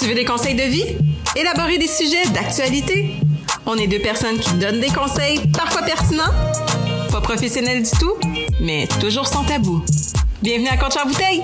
Tu 0.00 0.06
veux 0.08 0.14
des 0.14 0.24
conseils 0.24 0.54
de 0.54 0.62
vie? 0.62 0.96
Élaborer 1.36 1.76
des 1.76 1.86
sujets 1.86 2.26
d'actualité? 2.32 3.10
On 3.66 3.76
est 3.76 3.86
deux 3.86 3.98
personnes 3.98 4.38
qui 4.38 4.54
donnent 4.54 4.80
des 4.80 4.88
conseils, 4.88 5.38
parfois 5.52 5.82
pertinents, 5.82 6.32
pas 7.12 7.20
professionnels 7.20 7.82
du 7.82 7.90
tout, 7.90 8.14
mais 8.62 8.88
toujours 8.98 9.26
sans 9.26 9.44
tabou. 9.44 9.84
Bienvenue 10.40 10.68
à 10.68 10.78
Contre 10.78 11.04
en 11.04 11.06
bouteille! 11.06 11.42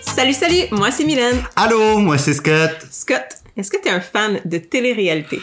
Salut, 0.00 0.32
salut! 0.32 0.62
Moi, 0.70 0.90
c'est 0.90 1.04
Mylène. 1.04 1.42
Allô, 1.56 1.98
moi 1.98 2.16
c'est 2.16 2.32
Scott. 2.32 2.70
Scott, 2.90 3.26
est-ce 3.54 3.70
que 3.70 3.76
tu 3.76 3.88
es 3.88 3.90
un 3.90 4.00
fan 4.00 4.40
de 4.46 4.56
télé-réalité? 4.56 5.42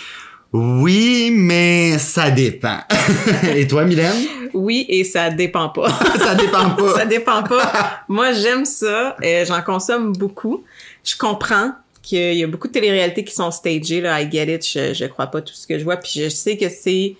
Oui, 0.51 1.29
mais 1.31 1.99
ça 1.99 2.31
dépend. 2.31 2.79
Et 3.55 3.67
toi, 3.67 3.85
Mylène? 3.85 4.25
Oui, 4.53 4.85
et 4.89 5.03
ça 5.03 5.29
dépend 5.29 5.69
pas. 5.69 5.89
ça 6.17 6.35
dépend 6.35 6.71
pas. 6.71 6.93
ça 6.97 7.05
dépend 7.05 7.43
pas. 7.43 8.03
Moi, 8.07 8.33
j'aime 8.33 8.65
ça. 8.65 9.15
et 9.21 9.45
J'en 9.45 9.61
consomme 9.61 10.13
beaucoup. 10.13 10.63
Je 11.03 11.15
comprends 11.17 11.71
qu'il 12.01 12.35
y 12.35 12.43
a 12.43 12.47
beaucoup 12.47 12.67
de 12.67 12.73
télé-réalités 12.73 13.23
qui 13.23 13.33
sont 13.33 13.51
stagées. 13.51 14.01
Là, 14.01 14.21
I 14.21 14.29
get 14.31 14.53
it. 14.53 14.67
Je, 14.67 14.93
je 14.93 15.05
crois 15.05 15.27
pas 15.27 15.41
tout 15.41 15.53
ce 15.53 15.67
que 15.67 15.77
je 15.77 15.83
vois. 15.83 15.97
Puis 15.97 16.11
je 16.15 16.29
sais 16.29 16.57
que 16.57 16.69
c'est... 16.69 17.15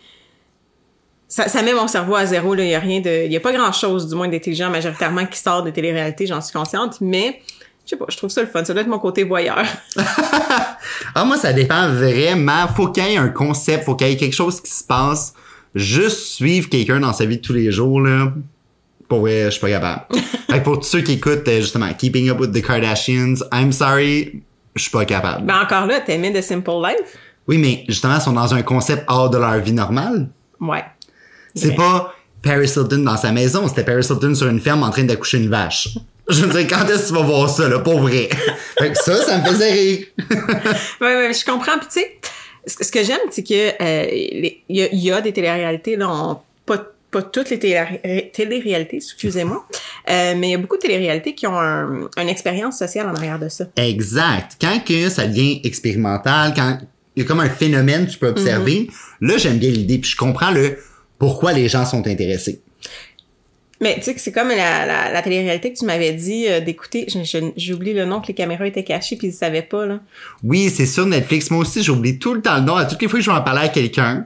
Ça, 1.28 1.62
met 1.62 1.74
mon 1.74 1.88
cerveau 1.88 2.16
à 2.16 2.26
zéro. 2.26 2.56
Là. 2.56 2.64
Il 2.64 2.70
y 2.72 2.76
a 2.76 2.80
rien 2.80 3.02
de... 3.02 3.26
Il 3.26 3.32
y 3.32 3.38
a 3.38 3.40
pas 3.40 3.54
grand-chose, 3.54 4.08
du 4.08 4.16
moins, 4.16 4.28
d'intelligent 4.28 4.70
majoritairement 4.70 5.26
qui 5.26 5.38
sort 5.38 5.64
de 5.64 5.70
télé-réalité. 5.70 6.26
J'en 6.26 6.42
suis 6.42 6.54
consciente. 6.54 7.00
Mais... 7.02 7.42
Je 7.86 7.96
sais 7.96 7.98
pas, 7.98 8.06
je 8.08 8.18
trouve 8.18 8.30
ça 8.30 8.42
le 8.42 8.48
fun. 8.48 8.64
Ça 8.64 8.74
doit 8.74 8.84
être 8.84 8.88
mon 8.88 9.00
côté 9.00 9.24
voyeur. 9.24 9.64
ah, 11.16 11.26
moi, 11.26 11.38
ça 11.38 11.54
dépend 11.54 11.92
vraiment. 11.92 12.68
Faut 12.68 12.90
qu'il 12.90 13.04
y 13.04 13.14
ait 13.14 13.18
un 13.18 13.30
concept, 13.30 13.84
faut 13.86 13.96
qu'il 13.96 14.08
y 14.08 14.12
ait 14.12 14.16
quelque 14.16 14.36
chose 14.36 14.62
qui 14.62 14.70
se 14.70 14.84
passe. 14.84 15.34
Juste 15.74 16.20
suivre 16.20 16.70
quelqu'un 16.70 17.00
dans 17.00 17.14
sa 17.14 17.26
vie 17.26 17.38
de 17.38 17.42
tous 17.42 17.54
les 17.54 17.72
jours, 17.72 18.00
là. 18.02 18.32
Pour 19.10 19.20
vrai, 19.22 19.46
je 19.46 19.50
suis 19.50 19.60
pas 19.60 19.70
capable. 19.70 20.02
fait 20.50 20.60
que 20.60 20.64
pour 20.64 20.78
tous 20.80 20.86
ceux 20.86 21.02
qui 21.02 21.14
écoutent, 21.14 21.46
euh, 21.48 21.60
justement, 21.62 21.92
Keeping 21.94 22.30
Up 22.30 22.40
with 22.40 22.54
the 22.54 22.66
Kardashians, 22.66 23.40
I'm 23.52 23.72
sorry, 23.74 24.42
je 24.76 24.82
suis 24.84 24.92
pas 24.92 25.04
capable. 25.04 25.46
Ben 25.46 25.60
encore 25.62 25.86
là, 25.88 26.00
t'aimais 26.00 26.32
The 26.32 26.42
Simple 26.42 26.72
Life? 26.84 27.18
Oui, 27.48 27.58
mais 27.58 27.84
justement, 27.90 28.16
ils 28.16 28.22
sont 28.22 28.32
dans 28.34 28.54
un 28.54 28.62
concept 28.62 29.04
hors 29.08 29.30
de 29.30 29.38
leur 29.38 29.58
vie 29.60 29.74
normale. 29.74 30.30
Ouais. 30.62 30.84
C'est 31.56 31.76
pas 31.76 32.14
Paris 32.44 32.68
Hilton 32.76 33.00
dans 33.00 33.18
sa 33.18 33.32
maison, 33.32 33.68
c'était 33.68 33.84
Paris 33.84 34.06
Hilton 34.10 34.36
sur 34.36 34.48
une 34.48 34.60
ferme 34.60 34.84
en 34.84 34.92
train 34.92 35.04
d'accoucher 35.04 35.40
une 35.40 35.50
vache. 35.50 35.90
Je 36.30 36.46
veux 36.46 36.52
dire, 36.64 36.68
quand 36.70 36.86
est-ce 36.88 37.04
que 37.04 37.08
tu 37.08 37.14
vas 37.16 37.24
voir 37.24 37.50
ça, 37.50 37.68
là, 37.68 37.80
pour 37.80 38.00
vrai? 38.02 38.30
fait 38.78 38.92
que 38.92 38.98
ça, 39.00 39.16
ça 39.24 39.40
me 39.40 39.44
faisait 39.46 39.72
rire. 39.72 40.06
Ouais, 41.02 41.16
ouais, 41.16 41.34
je 41.34 41.44
comprends. 41.44 41.80
Puis 41.80 41.88
tu 41.92 42.00
sais, 42.68 42.84
ce 42.84 42.92
que 42.92 43.04
j'aime, 43.04 43.18
c'est 43.32 43.42
que 43.44 43.82
euh, 43.82 44.08
il 44.12 44.58
y, 44.70 44.84
a, 44.84 44.88
y 44.94 45.12
a 45.12 45.22
des 45.22 45.34
téléréalités 45.34 45.96
là, 45.96 46.08
on- 46.08 46.38
pas 46.68 46.86
pas 47.12 47.22
toutes 47.24 47.50
les 47.50 47.60
télé- 47.60 48.30
téléréalités, 48.34 48.98
excusez-moi, 48.98 49.66
euh, 50.10 50.34
mais 50.38 50.50
il 50.50 50.52
y 50.52 50.56
a 50.56 50.58
beaucoup 50.58 50.76
de 50.78 50.82
téléréalités 50.82 51.34
qui 51.34 51.48
ont 51.48 51.58
un- 51.60 52.08
une 52.18 52.30
expérience 52.30 52.78
sociale 52.78 53.08
en 53.08 53.16
arrière 53.16 53.40
de 53.40 53.50
ça. 53.50 53.66
Exact. 53.78 54.58
Quand 54.62 54.80
que 54.86 55.10
ça 55.10 55.26
devient 55.28 55.62
expérimental, 55.64 56.54
quand 56.56 56.78
il 57.16 57.24
y 57.24 57.26
a 57.26 57.28
comme 57.28 57.40
un 57.40 57.50
phénomène 57.50 58.06
que 58.06 58.12
tu 58.12 58.18
peux 58.20 58.28
observer, 58.28 58.90
là, 59.22 59.38
j'aime 59.38 59.58
bien 59.58 59.72
l'idée, 59.72 59.98
puis 59.98 60.12
je 60.12 60.16
comprends 60.18 60.52
le 60.52 60.78
pourquoi 61.18 61.52
les 61.54 61.68
gens 61.68 61.86
sont 61.86 62.06
intéressés. 62.08 62.62
Mais 63.82 63.96
tu 63.96 64.04
sais 64.04 64.14
que 64.14 64.20
c'est 64.20 64.34
comme 64.34 64.50
la, 64.50 64.86
la, 64.86 65.10
la 65.12 65.22
télé-réalité 65.22 65.72
que 65.72 65.80
tu 65.80 65.86
m'avais 65.86 66.12
dit 66.12 66.48
euh, 66.50 66.60
d'écouter. 66.60 67.08
J'oublie 67.56 67.94
le 67.94 68.04
nom 68.04 68.20
que 68.20 68.28
les 68.28 68.34
caméras 68.34 68.68
étaient 68.68 68.84
cachées 68.84 69.16
puis 69.16 69.28
ils 69.28 69.34
savaient 69.34 69.62
pas 69.62 69.86
là. 69.86 70.02
Oui, 70.44 70.70
c'est 70.70 70.86
sur 70.86 71.06
Netflix. 71.06 71.50
Moi 71.50 71.62
aussi, 71.62 71.82
j'oublie 71.82 72.20
tout 72.20 72.34
le 72.34 72.42
temps 72.42 72.58
le 72.58 72.64
nom. 72.64 72.76
À 72.76 72.84
toutes 72.84 73.02
les 73.02 73.08
fois 73.08 73.20
que 73.20 73.26
je 73.26 73.32
vais 73.32 73.38
en 73.38 73.42
parler 73.42 73.62
à 73.62 73.70
quelqu'un. 73.70 74.26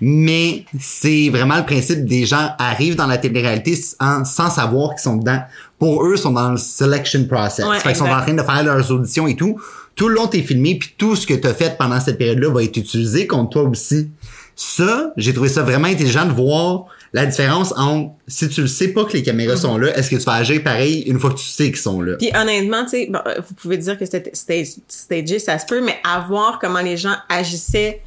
Mais 0.00 0.64
c'est 0.80 1.28
vraiment 1.30 1.56
le 1.58 1.64
principe 1.64 2.04
des 2.06 2.24
gens 2.24 2.50
arrivent 2.58 2.96
dans 2.96 3.06
la 3.06 3.18
télé-réalité 3.18 3.76
sans, 3.76 4.24
sans 4.24 4.48
savoir 4.50 4.90
qu'ils 4.90 5.00
sont 5.02 5.16
dedans. 5.16 5.40
Pour 5.78 6.04
eux, 6.06 6.14
ils 6.16 6.18
sont 6.20 6.32
dans 6.32 6.50
le 6.50 6.56
selection 6.56 7.24
process. 7.26 7.66
Ouais, 7.66 7.78
fait 7.78 7.88
qu'ils 7.90 7.96
sont 7.98 8.06
en 8.08 8.20
train 8.20 8.34
de 8.34 8.42
faire 8.42 8.62
leurs 8.64 8.90
auditions 8.90 9.26
et 9.26 9.36
tout. 9.36 9.60
Tout 9.96 10.08
le 10.08 10.14
long, 10.14 10.26
t'es 10.26 10.42
filmé, 10.42 10.76
puis 10.78 10.94
tout 10.96 11.16
ce 11.16 11.26
que 11.26 11.34
t'as 11.34 11.52
fait 11.52 11.76
pendant 11.78 12.00
cette 12.00 12.16
période-là 12.16 12.48
va 12.50 12.62
être 12.62 12.76
utilisé 12.76 13.26
contre 13.26 13.50
toi 13.50 13.62
aussi. 13.64 14.08
Ça, 14.56 15.12
j'ai 15.16 15.32
trouvé 15.32 15.48
ça 15.48 15.62
vraiment 15.62 15.88
intelligent 15.88 16.26
de 16.26 16.32
voir 16.32 16.84
la 17.12 17.26
différence 17.26 17.72
entre 17.76 18.12
si 18.28 18.48
tu 18.48 18.60
le 18.60 18.66
sais 18.68 18.88
pas 18.88 19.04
que 19.04 19.12
les 19.14 19.22
caméras 19.22 19.56
sont 19.56 19.76
là, 19.78 19.96
est-ce 19.98 20.10
que 20.10 20.16
tu 20.16 20.22
vas 20.22 20.34
agir 20.34 20.62
pareil 20.62 21.00
une 21.06 21.18
fois 21.18 21.30
que 21.30 21.38
tu 21.38 21.44
sais 21.46 21.64
qu'ils 21.66 21.76
sont 21.76 22.00
là? 22.02 22.16
Puis 22.16 22.30
honnêtement, 22.40 22.84
tu 22.84 22.90
sais, 22.90 23.08
bon, 23.10 23.18
euh, 23.26 23.40
vous 23.46 23.54
pouvez 23.54 23.78
dire 23.78 23.98
que 23.98 24.04
c'était 24.06 24.30
stage- 24.32 24.76
stagé, 24.86 25.38
ça 25.40 25.58
se 25.58 25.66
peut, 25.66 25.82
mais 25.84 25.96
à 26.04 26.20
voir 26.20 26.58
comment 26.60 26.80
les 26.80 26.96
gens 26.96 27.14
agissaient 27.28 28.00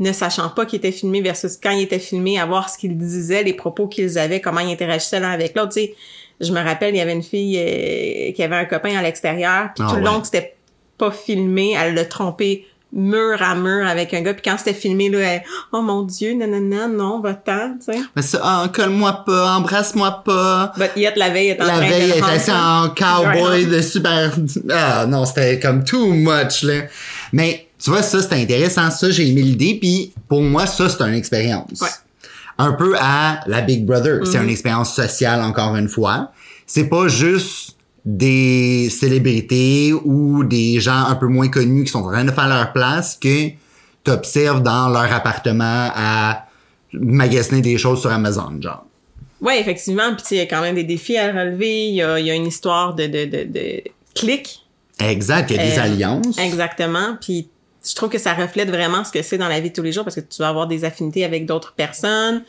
ne 0.00 0.12
sachant 0.12 0.48
pas 0.48 0.66
qu'ils 0.66 0.78
étaient 0.78 0.92
filmés 0.92 1.20
versus 1.20 1.56
quand 1.62 1.70
ils 1.70 1.82
étaient 1.82 1.98
filmés, 1.98 2.40
à 2.40 2.46
voir 2.46 2.68
ce 2.68 2.78
qu'ils 2.78 2.96
disaient, 2.96 3.42
les 3.42 3.52
propos 3.52 3.86
qu'ils 3.86 4.18
avaient, 4.18 4.40
comment 4.40 4.60
ils 4.60 4.72
interagissaient 4.72 5.20
l'un 5.20 5.30
avec 5.30 5.54
l'autre. 5.54 5.74
Tu 5.74 5.80
sais, 5.80 5.94
je 6.40 6.52
me 6.52 6.60
rappelle, 6.60 6.94
il 6.94 6.98
y 6.98 7.02
avait 7.02 7.12
une 7.12 7.22
fille 7.22 7.58
euh, 7.58 8.32
qui 8.32 8.42
avait 8.42 8.56
un 8.56 8.64
copain 8.64 8.96
à 8.96 9.02
l'extérieur, 9.02 9.68
puis 9.74 9.84
Ah 9.86 9.90
tout 9.90 9.96
le 9.96 10.02
ouais. 10.02 10.08
long 10.08 10.20
que 10.20 10.26
c'était 10.26 10.56
pas 10.96 11.10
filmé, 11.10 11.76
elle 11.78 11.94
l'a 11.94 12.06
trompé 12.06 12.66
mur 12.92 13.40
à 13.40 13.54
mur 13.54 13.86
avec 13.86 14.12
un 14.14 14.22
gars, 14.22 14.34
puis 14.34 14.42
quand 14.44 14.56
c'était 14.58 14.74
filmé, 14.74 15.10
là, 15.10 15.18
elle, 15.18 15.42
oh 15.72 15.80
mon 15.82 16.02
Dieu, 16.02 16.32
nanana, 16.32 16.88
non, 16.88 17.20
va-t'en, 17.20 17.76
tu 17.78 17.92
sais. 17.92 18.00
Mais 18.16 18.22
ça, 18.22 18.40
ah, 18.42 18.68
colle-moi 18.74 19.22
pas, 19.26 19.56
embrasse-moi 19.56 20.22
pas. 20.24 20.72
But 20.76 20.90
yet, 20.96 21.12
la 21.16 21.30
veille, 21.30 21.48
elle 21.48 21.58
est 21.58 21.62
en 21.62 21.66
La 21.66 21.72
train 21.74 21.88
veille, 21.88 22.08
de 22.08 22.12
le 22.12 22.18
était 22.18 22.30
assis 22.30 22.50
en 22.50 22.88
cowboy 22.88 23.66
de 23.66 23.80
super... 23.80 24.32
Ah 24.70 25.06
non, 25.06 25.24
c'était 25.24 25.60
comme 25.60 25.84
too 25.84 26.06
much, 26.06 26.62
là. 26.62 26.82
Mais 27.32 27.68
tu 27.82 27.90
vois, 27.90 28.02
ça, 28.02 28.20
c'était 28.22 28.36
intéressant. 28.42 28.90
Ça, 28.90 29.10
j'ai 29.10 29.28
aimé 29.28 29.42
l'idée. 29.42 29.78
Puis 29.80 30.12
pour 30.28 30.42
moi, 30.42 30.66
ça, 30.66 30.88
c'est 30.88 31.02
une 31.02 31.14
expérience. 31.14 31.80
Ouais. 31.80 31.88
Un 32.58 32.72
peu 32.72 32.94
à 32.98 33.40
la 33.46 33.62
Big 33.62 33.84
Brother. 33.86 34.26
C'est 34.26 34.38
une 34.38 34.50
expérience 34.50 34.94
sociale, 34.94 35.40
encore 35.42 35.74
une 35.76 35.88
fois. 35.88 36.30
C'est 36.66 36.88
pas 36.88 37.08
juste 37.08 37.76
des 38.04 38.88
célébrités 38.90 39.92
ou 39.92 40.44
des 40.44 40.80
gens 40.80 41.04
un 41.06 41.14
peu 41.16 41.26
moins 41.26 41.48
connus 41.48 41.84
qui 41.84 41.90
sont 41.90 42.00
en 42.00 42.10
train 42.10 42.24
de 42.24 42.30
faire 42.32 42.48
leur 42.48 42.72
place 42.72 43.16
que 43.20 43.48
t'observes 44.04 44.62
dans 44.62 44.88
leur 44.88 45.12
appartement 45.12 45.90
à 45.94 46.46
magasiner 46.92 47.60
des 47.60 47.76
choses 47.78 48.00
sur 48.00 48.10
Amazon, 48.10 48.60
genre. 48.60 48.84
Oui, 49.40 49.54
effectivement. 49.58 50.12
Puis 50.14 50.22
tu 50.22 50.28
sais, 50.28 50.34
il 50.36 50.38
y 50.38 50.42
a 50.42 50.46
quand 50.46 50.60
même 50.60 50.74
des 50.74 50.84
défis 50.84 51.16
à 51.16 51.28
relever. 51.28 51.88
Il 51.88 51.94
y 51.94 52.02
a, 52.02 52.18
y 52.18 52.30
a 52.30 52.34
une 52.34 52.46
histoire 52.46 52.94
de, 52.94 53.06
de, 53.06 53.24
de, 53.24 53.44
de 53.44 53.82
clics. 54.14 54.66
Exact, 54.98 55.50
il 55.50 55.56
y 55.56 55.58
a 55.58 55.62
des 55.64 55.78
Euh, 55.78 55.82
alliances. 55.82 56.38
Exactement. 56.38 57.16
Puis 57.20 57.48
je 57.84 57.94
trouve 57.94 58.10
que 58.10 58.18
ça 58.18 58.34
reflète 58.34 58.68
vraiment 58.68 59.04
ce 59.04 59.12
que 59.12 59.22
c'est 59.22 59.38
dans 59.38 59.48
la 59.48 59.60
vie 59.60 59.70
de 59.70 59.74
tous 59.74 59.82
les 59.82 59.92
jours 59.92 60.04
parce 60.04 60.16
que 60.16 60.20
tu 60.20 60.38
vas 60.38 60.48
avoir 60.48 60.66
des 60.66 60.84
affinités 60.84 61.24
avec 61.24 61.46
d'autres 61.46 61.72
personnes. 61.72 62.42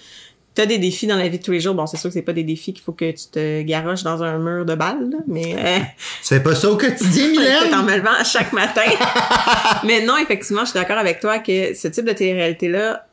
Tu 0.53 0.61
as 0.61 0.65
des 0.65 0.77
défis 0.77 1.07
dans 1.07 1.15
la 1.15 1.29
vie 1.29 1.37
de 1.37 1.43
tous 1.43 1.51
les 1.51 1.61
jours. 1.61 1.73
Bon, 1.73 1.87
c'est 1.87 1.95
sûr 1.95 2.09
que 2.09 2.13
c'est 2.13 2.21
pas 2.21 2.33
des 2.33 2.43
défis 2.43 2.73
qu'il 2.73 2.83
faut 2.83 2.91
que 2.91 3.09
tu 3.11 3.27
te 3.31 3.61
garoches 3.61 4.03
dans 4.03 4.21
un 4.21 4.37
mur 4.37 4.65
de 4.65 4.75
balles, 4.75 5.09
là, 5.09 5.17
mais 5.25 5.55
euh, 5.57 5.79
Tu 6.21 6.27
fais 6.27 6.41
pas 6.41 6.53
ça 6.53 6.69
au 6.69 6.75
quotidien, 6.75 7.27
en 7.29 7.29
Mylène? 7.29 7.85
me 7.85 7.97
levant 7.97 8.19
à 8.19 8.25
chaque 8.25 8.51
matin. 8.51 8.81
mais 9.85 10.01
non, 10.01 10.17
effectivement, 10.17 10.65
je 10.65 10.71
suis 10.71 10.79
d'accord 10.79 10.97
avec 10.97 11.21
toi 11.21 11.39
que 11.39 11.73
ce 11.73 11.87
type 11.87 12.03
de 12.03 12.11
télé-réalité-là, 12.11 13.07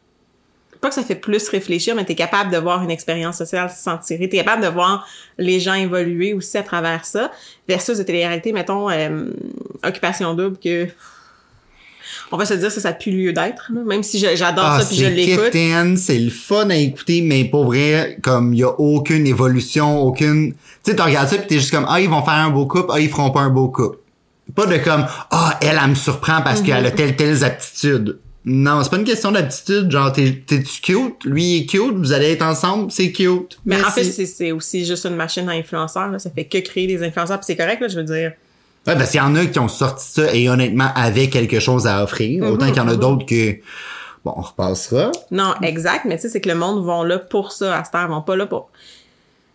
pas 0.81 0.89
que 0.89 0.95
ça 0.95 1.03
fait 1.03 1.15
plus 1.15 1.49
réfléchir, 1.49 1.95
mais 1.95 2.05
tu 2.05 2.13
es 2.13 2.15
capable 2.17 2.53
de 2.53 2.59
voir 2.59 2.83
une 2.83 2.91
expérience 2.91 3.39
sociale 3.39 3.71
s'en 3.71 3.99
tirer. 3.99 4.29
Tu 4.29 4.37
es 4.37 4.39
capable 4.39 4.63
de 4.63 4.69
voir 4.69 5.07
les 5.37 5.61
gens 5.61 5.75
évoluer 5.75 6.35
aussi 6.35 6.59
à 6.59 6.63
travers 6.65 7.05
ça. 7.05 7.31
Versus 7.69 7.99
de 7.99 8.03
télé-réalité, 8.03 8.53
mettons, 8.53 8.91
euh, 8.91 9.31
Occupation 9.85 10.35
Double, 10.35 10.57
que 10.59 10.89
on 12.31 12.37
va 12.37 12.45
se 12.45 12.55
dire 12.55 12.73
que 12.73 12.81
ça 12.81 12.93
plus 12.93 13.11
lieu 13.13 13.33
d'être. 13.33 13.71
Même 13.73 14.03
si 14.03 14.19
j'adore 14.19 14.65
Ah, 14.67 14.81
ça 14.81 14.87
puis 14.87 14.97
je 14.97 15.07
l'écoute. 15.07 15.97
c'est 15.99 16.19
le 16.19 16.31
fun 16.31 16.69
à 16.71 16.77
écouter, 16.77 17.23
mais 17.23 17.45
pour 17.45 17.65
vrai, 17.67 18.19
comme 18.23 18.53
il 18.55 18.61
y 18.61 18.65
a 18.65 18.71
aucune 18.81 19.27
évolution, 19.27 20.01
aucune... 20.03 20.53
Tu 20.85 20.91
sais, 20.91 20.97
tu 20.97 21.03
regardes 21.03 21.29
ça 21.29 21.37
pis 21.39 21.47
t'es 21.47 21.55
juste 21.59 21.71
comme, 21.71 21.87
ah, 21.89 22.01
ils 22.01 22.09
vont 22.09 22.23
faire 22.23 22.35
un 22.35 22.51
beau 22.51 22.67
couple, 22.67 22.91
ah, 22.93 23.01
ils 23.01 23.09
feront 23.09 23.31
pas 23.31 23.41
un 23.41 23.51
beau 23.51 23.69
couple. 23.69 23.99
Pas 24.55 24.67
de 24.67 24.79
comme, 24.79 25.05
ah, 25.31 25.59
elle, 25.61 25.79
elle 25.83 25.91
me 25.91 25.95
surprend 25.95 26.41
parce 26.43 26.63
qu'elle 26.63 26.81
Mhm. 26.81 26.87
a 26.87 26.91
telle, 26.93 27.17
telle 27.17 27.45
aptitude. 27.45 28.19
Non, 28.45 28.83
c'est 28.83 28.89
pas 28.91 28.97
une 28.97 29.05
question 29.05 29.31
d'aptitude, 29.31 29.91
genre, 29.91 30.11
t'es, 30.11 30.43
t'es-tu 30.47 30.81
cute? 30.81 31.25
Lui, 31.25 31.45
il 31.45 31.63
est 31.63 31.67
cute, 31.67 31.93
vous 31.95 32.13
allez 32.13 32.31
être 32.33 32.43
ensemble, 32.43 32.91
c'est 32.91 33.13
cute. 33.13 33.59
Mais 33.67 33.77
en 33.83 33.91
fait, 33.91 34.05
c'est- 34.05 34.25
c'est 34.25 34.53
aussi 34.53 34.87
juste 34.87 35.05
une 35.05 35.17
machine 35.17 35.47
à 35.51 35.53
influenceurs. 35.53 36.09
là. 36.11 36.19
Ça 36.19 36.31
fait 36.31 36.45
que 36.45 36.57
créer 36.59 36.87
des 36.87 37.03
influenceurs. 37.03 37.37
Puis 37.39 37.45
c'est 37.47 37.57
correct, 37.57 37.81
là, 37.83 37.89
je 37.89 37.97
veux 37.97 38.05
dire. 38.05 38.33
Ouais, 38.87 38.95
parce 38.97 39.11
qu'il 39.11 39.19
y 39.21 39.23
en 39.23 39.35
a 39.35 39.45
qui 39.47 39.59
ont 39.59 39.69
sorti 39.69 40.07
ça 40.09 40.35
et 40.35 40.49
honnêtement 40.49 40.91
avaient 40.95 41.29
quelque 41.29 41.61
chose 41.61 41.87
à 41.87 42.03
offrir. 42.03 42.43
Mhm, 42.45 42.51
Autant 42.53 42.67
qu'il 42.67 42.77
y 42.77 42.81
en 42.81 42.89
a 42.89 42.97
d'autres 42.97 43.27
que, 43.27 43.53
bon, 44.25 44.33
on 44.37 44.41
repassera. 44.41 45.11
Non, 45.31 45.55
exact, 45.63 46.05
mais 46.07 46.17
tu 46.17 46.23
sais, 46.23 46.29
c'est 46.31 46.41
que 46.41 46.49
le 46.49 46.55
monde 46.55 46.85
vont 46.85 47.03
là 47.03 47.19
pour 47.19 47.53
ça, 47.53 47.77
à 47.79 47.85
cette 47.85 47.95
heure, 47.95 48.07
ils 48.09 48.11
vont 48.11 48.23
pas 48.23 48.37
là 48.37 48.47
pour... 48.47 48.71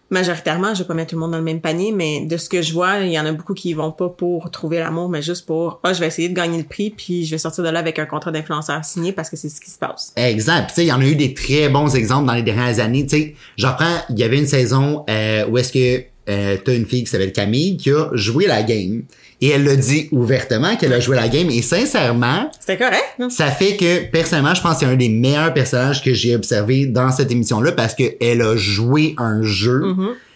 Majoritairement, 0.09 0.75
je 0.75 0.83
vais 0.83 0.87
pas 0.87 0.93
mettre 0.93 1.09
tout 1.11 1.15
le 1.15 1.21
monde 1.21 1.31
dans 1.31 1.39
le 1.39 1.43
même 1.43 1.61
panier, 1.61 1.91
mais 1.91 2.23
de 2.27 2.37
ce 2.37 2.47
que 2.47 2.61
je 2.61 2.71
vois, 2.71 2.99
il 2.99 3.11
y 3.11 3.19
en 3.19 3.25
a 3.25 3.31
beaucoup 3.31 3.55
qui 3.55 3.73
vont 3.73 3.91
pas 3.91 4.09
pour 4.09 4.51
trouver 4.51 4.77
l'amour, 4.77 5.09
mais 5.09 5.23
juste 5.23 5.47
pour, 5.47 5.79
ah, 5.81 5.91
je 5.91 5.99
vais 6.01 6.05
essayer 6.05 6.29
de 6.29 6.35
gagner 6.35 6.59
le 6.59 6.65
prix, 6.65 6.91
puis 6.91 7.25
je 7.25 7.31
vais 7.31 7.39
sortir 7.39 7.63
de 7.63 7.69
là 7.69 7.79
avec 7.79 7.97
un 7.97 8.05
contrat 8.05 8.29
d'influenceur 8.29 8.85
signé 8.85 9.11
parce 9.11 9.31
que 9.31 9.37
c'est 9.37 9.49
ce 9.49 9.59
qui 9.59 9.71
se 9.71 9.79
passe. 9.79 10.13
Exact. 10.15 10.67
Tu 10.67 10.75
sais, 10.75 10.83
il 10.83 10.89
y 10.89 10.91
en 10.91 11.01
a 11.01 11.05
eu 11.05 11.15
des 11.15 11.33
très 11.33 11.67
bons 11.69 11.95
exemples 11.95 12.27
dans 12.27 12.33
les 12.33 12.43
dernières 12.43 12.79
années. 12.79 13.07
Tu 13.07 13.17
sais, 13.17 13.35
j'en 13.57 13.73
prends, 13.73 14.01
il 14.09 14.19
y 14.19 14.23
avait 14.23 14.37
une 14.37 14.45
saison 14.45 15.03
euh, 15.09 15.47
où 15.47 15.57
est-ce 15.57 15.71
que 15.73 16.03
euh, 16.29 16.57
t'as 16.63 16.73
une 16.75 16.85
fille 16.85 17.03
qui 17.03 17.09
s'appelle 17.09 17.33
Camille 17.33 17.77
qui 17.77 17.91
a 17.91 18.09
joué 18.13 18.47
la 18.47 18.63
game. 18.63 19.03
Et 19.41 19.49
elle 19.49 19.65
l'a 19.65 19.75
dit 19.75 20.07
ouvertement 20.13 20.77
qu'elle 20.77 20.93
a 20.93 21.01
joué 21.01 21.17
la 21.17 21.27
game. 21.27 21.49
Et 21.49 21.61
sincèrement, 21.61 22.49
C'était 22.61 22.77
correct, 22.77 23.03
ça 23.29 23.47
fait 23.47 23.75
que, 23.75 24.05
personnellement, 24.05 24.53
je 24.55 24.61
pense 24.61 24.75
que 24.75 24.79
c'est 24.81 24.85
un 24.85 24.95
des 24.95 25.09
meilleurs 25.09 25.53
personnages 25.53 26.01
que 26.01 26.13
j'ai 26.13 26.33
observé 26.35 26.85
dans 26.85 27.11
cette 27.11 27.29
émission-là 27.29 27.73
parce 27.73 27.93
qu'elle 27.93 28.41
a 28.41 28.55
joué 28.55 29.15
un 29.17 29.43
jeu. 29.43 29.83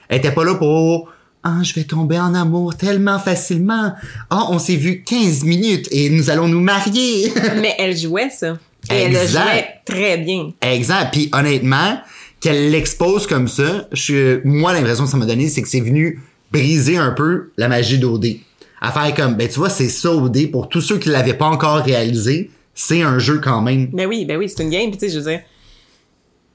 Elle 0.09 0.17
était 0.17 0.31
pas 0.31 0.43
là 0.43 0.55
pour 0.55 1.09
Ah, 1.43 1.59
je 1.63 1.73
vais 1.73 1.83
tomber 1.85 2.19
en 2.19 2.33
amour 2.35 2.75
tellement 2.75 3.17
facilement. 3.19 3.93
Ah, 4.29 4.47
on 4.49 4.59
s'est 4.59 4.75
vu 4.75 5.03
15 5.03 5.43
minutes 5.45 5.87
et 5.91 6.09
nous 6.09 6.29
allons 6.29 6.49
nous 6.49 6.59
marier. 6.61 7.31
Mais 7.61 7.75
elle 7.79 7.95
jouait 7.95 8.29
ça. 8.29 8.57
Et 8.91 8.95
elle 9.03 9.13
le 9.13 9.25
jouait 9.25 9.67
très 9.85 10.17
bien. 10.17 10.51
exact. 10.61 11.13
Puis 11.13 11.29
honnêtement, 11.33 11.97
qu'elle 12.47 12.71
l'expose 12.71 13.27
comme 13.27 13.49
ça, 13.49 13.87
je, 13.91 14.39
moi, 14.45 14.71
l'impression 14.71 15.03
que 15.03 15.09
ça 15.09 15.17
m'a 15.17 15.25
donné, 15.25 15.49
c'est 15.49 15.61
que 15.61 15.67
c'est 15.67 15.81
venu 15.81 16.21
briser 16.49 16.95
un 16.95 17.11
peu 17.11 17.51
la 17.57 17.67
magie 17.67 17.99
d'OD. 17.99 18.25
À 18.79 18.91
faire 18.93 19.13
comme, 19.13 19.35
ben 19.35 19.49
tu 19.49 19.59
vois, 19.59 19.69
c'est 19.69 19.89
ça 19.89 20.13
OD. 20.13 20.49
Pour 20.49 20.69
tous 20.69 20.79
ceux 20.79 20.97
qui 20.97 21.09
l'avaient 21.09 21.33
pas 21.33 21.47
encore 21.47 21.79
réalisé, 21.79 22.49
c'est 22.73 23.01
un 23.01 23.19
jeu 23.19 23.39
quand 23.39 23.61
même. 23.61 23.87
Ben 23.87 24.07
oui, 24.07 24.23
ben 24.23 24.37
oui, 24.37 24.47
c'est 24.47 24.63
une 24.63 24.69
game. 24.69 24.91
Tu 24.91 24.99
sais, 24.99 25.09
je 25.09 25.19
veux 25.19 25.29
dire, 25.29 25.41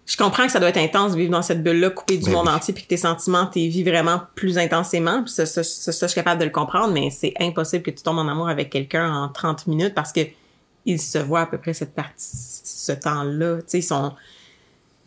je 0.07 0.17
comprends 0.17 0.47
que 0.47 0.53
ça 0.53 0.61
doit 0.61 0.71
être 0.71 0.79
intense 0.79 1.13
de 1.13 1.19
vivre 1.19 1.33
dans 1.33 1.43
cette 1.43 1.63
bulle-là, 1.63 1.91
coupée 1.91 2.17
du 2.17 2.25
Ben 2.25 2.33
monde 2.33 2.47
oui. 2.49 2.55
entier, 2.55 2.73
puis 2.73 2.85
que 2.85 2.89
tes 2.89 2.97
sentiments, 2.97 3.45
t'es 3.45 3.67
vis 3.67 3.83
vraiment 3.83 4.23
plus 4.35 4.57
intensément. 4.57 5.23
Puis 5.23 5.33
ça, 5.33 5.45
ça, 5.45 5.63
ça, 5.63 5.93
ça, 5.93 6.07
je 6.07 6.13
suis 6.13 6.15
capable 6.15 6.41
de 6.41 6.47
le 6.47 6.53
comprendre, 6.53 6.95
mais 6.95 7.11
c'est 7.11 7.35
impossible 7.39 7.83
que 7.83 7.91
tu 7.91 8.03
tombes 8.03 8.19
en 8.19 8.29
amour 8.29 8.49
avec 8.49 8.71
quelqu'un 8.71 9.13
en 9.13 9.29
30 9.29 9.67
minutes 9.67 9.95
parce 9.95 10.13
que 10.13 10.21
ils 10.87 11.01
se 11.01 11.19
voient 11.19 11.43
à 11.43 11.47
peu 11.47 11.59
près 11.59 11.75
cette 11.75 11.95
partie, 11.95 12.15
ce 12.17 12.93
temps-là. 12.93 13.57
Tu 13.59 13.65
sais, 13.67 13.79
ils 13.81 13.83
sont... 13.83 14.13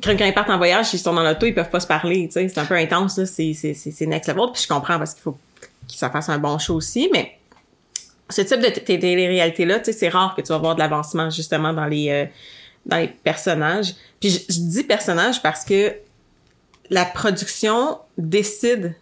Quand 0.04 0.16
ils 0.20 0.34
partent 0.34 0.50
en 0.50 0.58
voyage, 0.58 0.94
ils 0.94 1.00
sont 1.00 1.14
dans 1.14 1.24
l'auto, 1.24 1.46
ils 1.46 1.54
peuvent 1.54 1.70
pas 1.70 1.80
se 1.80 1.88
parler, 1.88 2.28
tu 2.28 2.34
sais. 2.34 2.50
C'est 2.50 2.60
un 2.60 2.66
peu 2.66 2.76
intense, 2.76 3.18
là. 3.18 3.26
C'est, 3.26 3.54
c'est, 3.54 3.74
c'est, 3.74 4.06
next 4.06 4.28
level. 4.30 4.52
Puis 4.54 4.64
je 4.64 4.68
comprends 4.68 4.98
parce 4.98 5.14
qu'il 5.14 5.24
faut 5.24 5.32
que 5.32 5.38
ça 5.88 6.10
fasse 6.10 6.30
un 6.30 6.38
bon 6.38 6.58
show 6.60 6.76
aussi, 6.76 7.10
mais 7.14 7.38
ce 8.30 8.42
type 8.42 8.60
de 8.60 8.68
télé-réalité-là, 8.70 9.80
tu 9.80 9.86
sais, 9.86 9.94
c'est 9.94 10.10
rare 10.10 10.36
que 10.36 10.42
tu 10.42 10.50
vas 10.50 10.58
voir 10.58 10.76
de 10.76 10.80
l'avancement, 10.80 11.30
justement, 11.30 11.74
dans 11.74 11.86
les, 11.86 12.10
euh, 12.10 12.26
dans 12.86 12.98
les 12.98 13.08
personnages. 13.08 13.96
Puis 14.20 14.30
je, 14.32 14.40
je 14.54 14.60
dis 14.60 14.84
personnages 14.84 15.42
parce 15.42 15.64
que 15.64 15.94
la 16.90 17.06
production 17.06 17.98
décide 18.18 18.96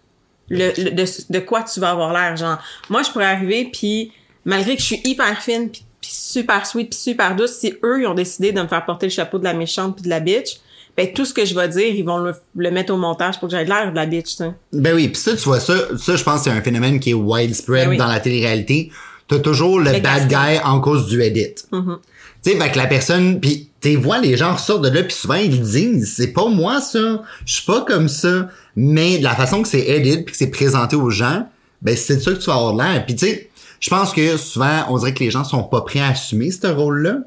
le, 0.50 0.72
le- 0.78 0.92
de, 0.92 1.06
de 1.30 1.40
quoi 1.40 1.64
tu 1.64 1.80
vas 1.80 1.90
avoir 1.92 2.14
l'air. 2.14 2.36
Genre, 2.38 2.58
moi, 2.90 3.02
je 3.02 3.10
pourrais 3.12 3.26
arriver, 3.26 3.70
puis 3.72 4.12
malgré 4.46 4.76
que 4.76 4.82
je 4.82 4.86
suis 4.88 5.02
hyper 5.06 5.42
fine, 5.42 5.70
puis, 5.70 5.84
puis 6.02 6.12
super 6.12 6.66
sweet, 6.66 6.90
puis 6.92 7.00
super 7.00 7.36
douce, 7.36 7.54
si 7.54 7.74
eux, 7.84 8.02
ils 8.02 8.08
ont 8.08 8.14
décidé 8.14 8.52
de 8.52 8.62
me 8.62 8.68
faire 8.68 8.86
porter 8.86 9.08
le 9.08 9.12
chapeau 9.12 9.40
de 9.40 9.44
la 9.46 9.54
méchante 9.54 9.96
puis 9.96 10.04
de 10.04 10.10
la 10.10 10.20
bitch, 10.20 10.60
ben 10.96 11.12
tout 11.14 11.26
ce 11.26 11.34
que 11.34 11.44
je 11.44 11.56
vais 11.56 11.68
dire, 11.70 11.94
ils 11.94 12.04
vont 12.04 12.18
le, 12.18 12.34
le 12.56 12.72
mettre 12.72 12.94
au 12.94 12.98
montage 12.98 13.40
pour 13.40 13.50
que 13.50 13.56
j'aie 13.56 13.66
l'air 13.66 13.90
de 13.92 13.96
la 13.96 14.06
bitch, 14.06 14.38
tu. 14.38 14.44
Ben 14.72 14.94
oui, 14.94 15.08
puis 15.08 15.20
ça, 15.20 15.36
tu 15.36 15.44
vois 15.44 15.60
ça, 15.60 15.74
ça, 15.98 16.16
je 16.16 16.24
pense 16.24 16.40
que 16.40 16.44
c'est 16.52 16.58
un 16.58 16.62
phénomène 16.62 17.00
qui 17.00 17.12
est 17.12 17.16
widespread 17.16 17.86
Ben 17.86 17.90
oui. 17.92 17.98
dans 17.98 18.08
la 18.08 18.20
télé-réalité. 18.20 18.92
T'as 19.28 19.40
toujours 19.40 19.80
le, 19.80 19.92
Le 19.92 20.00
bad 20.00 20.28
guy 20.28 20.60
en 20.64 20.80
cause 20.80 21.08
du 21.08 21.22
edit. 21.22 21.56
Mm-hmm. 21.72 21.98
Tu 22.44 22.52
sais, 22.52 22.60
fait 22.60 22.72
que 22.72 22.78
la 22.78 22.88
personne, 22.88 23.40
puis 23.40 23.70
t'es 23.80 23.96
vois 23.96 24.20
les 24.20 24.36
gens 24.36 24.54
ressortent 24.54 24.84
de 24.84 24.90
là, 24.90 25.02
puis 25.04 25.14
souvent 25.14 25.36
ils 25.36 25.62
disent, 25.62 26.14
c'est 26.16 26.34
pas 26.34 26.48
moi 26.48 26.82
ça, 26.82 27.22
je 27.46 27.54
suis 27.54 27.66
pas 27.66 27.82
comme 27.82 28.10
ça. 28.10 28.50
Mais 28.76 29.18
de 29.18 29.24
la 29.24 29.36
façon 29.36 29.62
que 29.62 29.68
c'est 29.68 29.88
edit 29.88 30.18
puis 30.24 30.34
que 30.34 30.38
c'est 30.38 30.52
présenté 30.52 30.96
aux 30.96 31.10
gens, 31.10 31.48
ben 31.82 31.96
c'est 31.96 32.18
de 32.18 32.22
ça 32.22 32.32
que 32.32 32.38
tu 32.38 32.46
vas 32.46 32.56
avoir 32.56 32.76
l'air. 32.76 33.06
Puis 33.06 33.16
tu 33.16 33.26
sais, 33.26 33.50
je 33.80 33.90
pense 33.90 34.12
que 34.12 34.38
souvent 34.38 34.86
on 34.90 34.98
dirait 34.98 35.14
que 35.14 35.24
les 35.24 35.32
gens 35.32 35.44
sont 35.44 35.64
pas 35.64 35.82
prêts 35.82 36.02
à 36.02 36.10
assumer 36.10 36.52
ce 36.52 36.68
rôle-là. 36.68 37.20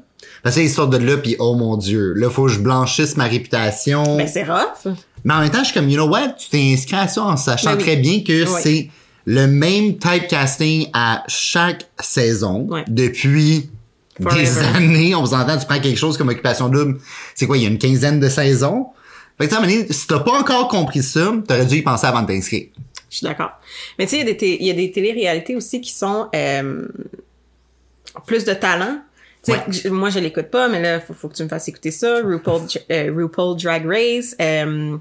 Parce 0.43 0.55
qu'ils 0.55 0.69
sortent 0.69 0.91
de 0.91 0.97
là 0.97 1.17
puis 1.17 1.35
oh 1.39 1.55
mon 1.55 1.77
dieu, 1.77 2.13
là 2.15 2.29
faut 2.29 2.45
que 2.45 2.51
je 2.51 2.59
blanchisse 2.59 3.17
ma 3.17 3.25
réputation. 3.25 4.17
Ben 4.17 4.27
c'est 4.27 4.43
rough. 4.43 4.93
Mais 5.23 5.33
en 5.33 5.39
même 5.41 5.49
temps, 5.49 5.59
je 5.59 5.65
suis 5.65 5.73
comme, 5.73 5.89
you 5.89 5.95
know 5.97 6.07
what, 6.07 6.29
tu 6.39 6.49
t'es 6.49 6.71
inscrit 6.73 6.95
à 6.95 7.07
ça 7.07 7.23
en 7.23 7.37
sachant 7.37 7.71
Ben 7.71 7.77
oui. 7.77 7.83
très 7.83 7.95
bien 7.97 8.23
que 8.23 8.43
Oui. 8.45 8.59
c'est 8.63 8.89
le 9.25 9.45
même 9.47 9.97
typecasting 9.97 10.87
à 10.93 11.23
chaque 11.27 11.85
saison 11.99 12.67
depuis 12.87 13.69
Forever. 14.21 14.41
des 14.41 14.57
années. 14.59 15.15
On 15.15 15.21
vous 15.23 15.33
entend, 15.33 15.57
tu 15.57 15.65
prends 15.65 15.79
quelque 15.79 15.97
chose 15.97 16.17
comme 16.17 16.29
Occupation 16.29 16.69
Double. 16.69 16.99
C'est 17.35 17.45
quoi, 17.45 17.57
il 17.57 17.63
y 17.63 17.65
a 17.65 17.69
une 17.69 17.77
quinzaine 17.77 18.19
de 18.19 18.29
saisons? 18.29 18.87
Fait 19.39 19.47
que, 19.47 19.53
donné, 19.55 19.85
si 19.91 20.07
t'as 20.07 20.19
pas 20.19 20.39
encore 20.39 20.67
compris 20.69 21.03
ça, 21.03 21.33
t'aurais 21.47 21.65
dû 21.65 21.75
y 21.77 21.81
penser 21.81 22.07
avant 22.07 22.21
de 22.21 22.27
t'inscrire. 22.27 22.67
Je 23.09 23.17
suis 23.17 23.25
d'accord. 23.27 23.51
Mais 23.99 24.05
tu 24.05 24.11
sais, 24.11 24.17
il 24.17 24.19
y 24.19 24.21
a 24.21 24.25
des 24.25 24.37
té- 24.37 24.57
il 24.61 24.67
y 24.67 24.71
a 24.71 24.73
des 24.73 24.91
télé-réalités 24.91 25.55
aussi 25.55 25.79
qui 25.81 25.91
sont 25.91 26.27
euh, 26.33 26.87
plus 28.25 28.45
de 28.45 28.53
talent. 28.53 28.99
Ouais. 29.53 29.89
moi, 29.89 30.09
je 30.09 30.19
l'écoute 30.19 30.47
pas, 30.51 30.67
mais 30.69 30.81
là, 30.81 30.99
faut, 30.99 31.13
faut 31.13 31.27
que 31.29 31.35
tu 31.35 31.43
me 31.43 31.49
fasses 31.49 31.67
écouter 31.67 31.91
ça. 31.91 32.19
RuPaul, 32.23 32.61
euh, 32.91 33.13
RuPaul 33.15 33.57
Drag 33.57 33.85
Race. 33.85 34.35
Euh, 34.41 34.97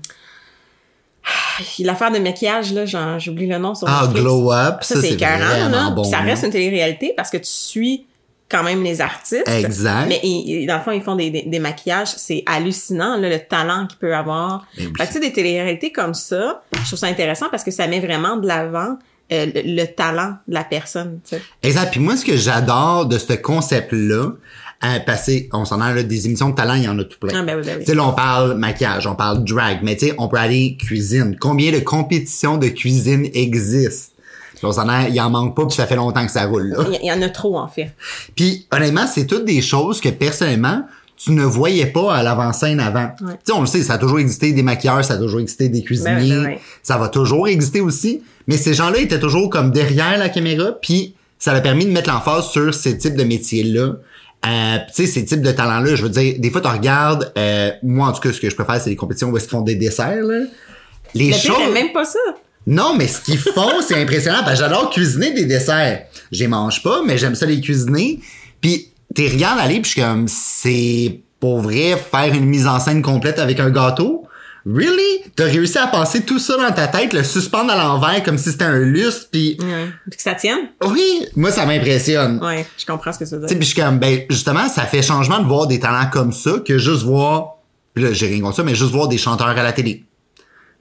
L'affaire 1.81 2.11
de 2.13 2.19
maquillage, 2.19 2.73
là, 2.73 2.85
j'oublie 3.19 3.47
le 3.47 3.59
nom 3.59 3.75
sur 3.75 3.89
Ah, 3.89 4.03
Netflix. 4.03 4.21
Glow 4.23 4.53
Up, 4.53 4.77
Ça, 4.83 4.95
ça, 4.97 5.01
c'est 5.01 5.13
écœurant, 5.15 5.69
là. 5.71 5.91
bon. 5.91 6.05
Ça 6.05 6.19
reste 6.21 6.45
une 6.45 6.51
télé-réalité 6.51 7.15
parce 7.17 7.31
que 7.31 7.37
tu 7.39 7.47
suis 7.47 8.07
quand 8.49 8.63
même 8.63 8.83
les 8.85 9.01
artistes. 9.01 9.49
Exact. 9.49 10.07
Mais 10.09 10.21
ils- 10.23 10.67
dans 10.67 10.77
le 10.77 10.83
fond, 10.83 10.93
ils 10.93 11.03
font 11.03 11.17
des, 11.17 11.31
des, 11.31 11.43
des 11.43 11.59
maquillages. 11.59 12.13
C'est 12.17 12.45
hallucinant, 12.47 13.17
là, 13.17 13.29
le 13.29 13.41
talent 13.41 13.87
qu'ils 13.89 13.99
peuvent 13.99 14.13
avoir. 14.13 14.67
Ben 14.79 14.87
oui. 14.87 14.93
Fait 14.97 15.03
que, 15.05 15.09
tu 15.09 15.15
sais, 15.15 15.21
des 15.21 15.33
télé-réalités 15.33 15.91
comme 15.91 16.15
ça, 16.15 16.63
je 16.73 16.87
trouve 16.87 16.99
ça 16.99 17.07
intéressant 17.09 17.47
parce 17.51 17.65
que 17.65 17.73
ça 17.73 17.89
met 17.89 17.99
vraiment 17.99 18.37
de 18.37 18.47
l'avant 18.47 18.99
euh, 19.33 19.47
le, 19.55 19.63
le 19.65 19.87
talent 19.87 20.37
de 20.47 20.55
la 20.55 20.65
personne, 20.65 21.21
tu 21.29 21.37
sais. 21.37 21.43
Exact. 21.63 21.91
Puis 21.91 22.01
moi, 22.01 22.17
ce 22.17 22.25
que 22.25 22.37
j'adore 22.37 23.07
de 23.07 23.19
ce 23.19 23.33
concept-là, 23.33 24.33
euh, 24.85 24.99
parce 25.07 25.27
que 25.27 25.33
on 25.53 25.65
s'en 25.65 25.81
a 25.81 25.93
là, 25.93 26.03
des 26.03 26.27
émissions 26.27 26.51
de 26.51 26.55
talent, 26.55 26.75
il 26.75 26.85
y 26.85 26.89
en 26.89 26.99
a 26.99 27.05
tout 27.05 27.19
plein. 27.19 27.33
Ah, 27.35 27.43
ben 27.43 27.57
oui, 27.57 27.63
ben 27.65 27.77
oui. 27.79 27.85
Tu 27.85 27.91
sais, 27.91 27.97
là, 27.97 28.07
on 28.07 28.13
parle 28.13 28.55
maquillage, 28.55 29.07
on 29.07 29.15
parle 29.15 29.43
drag, 29.45 29.79
mais 29.83 29.97
tu 29.97 30.07
sais, 30.09 30.15
on 30.19 30.29
peut 30.29 30.37
aller 30.37 30.77
cuisine. 30.77 31.37
Combien 31.41 31.73
de 31.73 31.79
compétitions 31.79 32.59
de 32.59 32.69
cuisine 32.69 33.29
existent? 33.33 34.13
Puis 34.55 34.65
on 34.65 34.73
s'en 34.73 34.89
a, 34.89 35.09
il 35.09 35.21
en 35.21 35.29
manque 35.29 35.57
pas, 35.57 35.67
puis 35.67 35.75
ça 35.75 35.87
fait 35.87 35.97
longtemps 35.97 36.25
que 36.25 36.33
ça 36.33 36.47
roule, 36.47 36.69
là. 36.69 36.85
Il 37.03 37.07
y 37.07 37.13
en 37.13 37.21
a 37.21 37.29
trop, 37.29 37.59
en 37.59 37.69
fait. 37.69 37.95
Puis 38.35 38.67
honnêtement, 38.71 39.07
c'est 39.07 39.27
toutes 39.27 39.45
des 39.45 39.61
choses 39.61 40.01
que 40.01 40.09
personnellement, 40.09 40.83
tu 41.17 41.33
ne 41.33 41.43
voyais 41.45 41.87
pas 41.87 42.15
à 42.15 42.23
l'avant-scène 42.23 42.79
avant. 42.79 43.11
Ouais. 43.21 43.33
Tu 43.33 43.47
sais, 43.47 43.53
on 43.53 43.61
le 43.61 43.67
sait, 43.67 43.83
ça 43.83 43.95
a 43.95 43.99
toujours 43.99 44.19
existé 44.19 44.53
des 44.53 44.63
maquilleurs, 44.63 45.05
ça 45.05 45.15
a 45.15 45.17
toujours 45.17 45.41
existé 45.41 45.69
des 45.69 45.83
cuisiniers, 45.83 46.29
Ben, 46.31 46.43
ben, 46.43 46.47
ouais. 46.47 46.61
ça 46.83 46.99
va 46.99 47.09
toujours 47.09 47.49
exister 47.49 47.81
aussi. 47.81 48.23
Mais 48.47 48.57
ces 48.57 48.75
gens-là 48.75 48.99
étaient 48.99 49.19
toujours 49.19 49.49
comme 49.51 49.71
derrière 49.71 50.19
la 50.19 50.29
caméra, 50.29 50.73
puis 50.81 51.15
ça 51.39 51.53
a 51.53 51.61
permis 51.61 51.87
de 51.87 51.91
mettre 51.91 52.11
l'emphase 52.11 52.51
sur 52.51 52.73
ces 52.75 52.99
types 52.99 53.17
de 53.17 53.25
métiers-là. 53.25 53.97
Euh, 54.47 54.77
tu 54.89 54.93
sais, 54.95 55.07
ces 55.07 55.25
types 55.25 55.43
de 55.43 55.51
talents-là, 55.53 55.95
je 55.95 56.03
veux 56.03 56.09
dire, 56.11 56.35
des 56.39 56.51
fois, 56.51 56.61
tu 56.61 56.69
regardes, 56.69 57.33
euh, 57.37 57.71
moi 57.83 58.09
en 58.09 58.13
tout 58.13 58.21
cas, 58.21 58.33
ce 58.33 58.41
que 58.41 58.51
je 58.51 58.55
préfère, 58.55 58.81
c'est 58.81 58.91
les 58.91 58.97
compétitions 58.97 59.31
où 59.31 59.37
ils 59.37 59.43
font 59.43 59.63
des 59.63 59.75
desserts, 59.75 60.23
là. 60.23 60.45
Les 61.15 61.31
Mais 61.31 61.39
choses... 61.39 61.73
même 61.73 61.93
pas 61.93 62.05
ça. 62.05 62.19
Non, 62.67 62.95
mais 62.97 63.07
ce 63.07 63.21
qu'ils 63.21 63.39
font, 63.39 63.81
c'est 63.81 64.01
impressionnant. 64.01 64.41
Parce 64.45 64.59
que 64.59 64.65
j'adore 64.67 64.91
cuisiner 64.91 65.33
des 65.33 65.45
desserts. 65.45 66.03
Je 66.33 66.41
les 66.41 66.49
mange 66.49 66.83
pas, 66.83 67.03
mais 67.05 67.17
j'aime 67.17 67.35
ça 67.35 67.47
les 67.47 67.61
cuisiner. 67.61 68.19
Puis 68.61 68.91
t'es 69.15 69.29
regardes 69.29 69.59
aller, 69.61 69.81
puis 69.81 69.85
je 69.85 69.89
suis 69.91 70.01
comme, 70.03 70.27
c'est 70.29 71.21
pour 71.41 71.61
vrai 71.61 71.97
faire 71.97 72.33
une 72.35 72.47
mise 72.47 72.67
en 72.67 72.81
scène 72.81 73.03
complète 73.03 73.39
avec 73.39 73.61
un 73.61 73.71
gâteau? 73.71 74.23
Really? 74.69 75.23
T'as 75.37 75.45
réussi 75.45 75.79
à 75.79 75.87
passer 75.87 76.23
tout 76.25 76.41
ça 76.41 76.57
dans 76.57 76.73
ta 76.75 76.89
tête, 76.89 77.13
le 77.13 77.23
suspendre 77.23 77.71
à 77.71 77.77
l'envers 77.77 78.21
comme 78.25 78.37
si 78.37 78.51
c'était 78.51 78.65
un 78.65 78.79
lustre, 78.81 79.29
puis 79.31 79.57
Ouais. 79.61 79.87
Puis 80.11 80.17
que 80.17 80.23
ça 80.23 80.35
tienne? 80.35 80.59
oui, 80.85 81.25
moi 81.37 81.53
ça 81.53 81.65
m'impressionne. 81.67 82.43
Ouais, 82.43 82.67
je 82.77 82.85
comprends 82.85 83.13
ce 83.13 83.21
que 83.21 83.25
ça 83.27 83.37
veut 83.37 83.47
dire. 83.47 83.57
puis 83.57 83.67
je 83.69 83.75
suis 83.75 83.81
comme, 83.81 84.01
ben, 84.01 84.23
justement, 84.29 84.69
ça 84.69 84.83
fait 84.83 85.03
changement 85.03 85.39
de 85.39 85.47
voir 85.47 85.69
des 85.69 85.79
talents 85.79 86.11
comme 86.11 86.33
ça 86.33 86.55
que 86.67 86.79
juste 86.79 87.05
voir, 87.05 87.59
puis 87.95 88.03
là, 88.03 88.13
j'ai 88.13 88.27
rien 88.27 88.41
contre 88.41 88.57
ça, 88.57 88.65
mais 88.65 88.75
juste 88.75 88.91
voir 88.91 89.07
des 89.07 89.19
chanteurs 89.19 89.47
à 89.47 89.63
la 89.63 89.73
télé. 89.73 90.05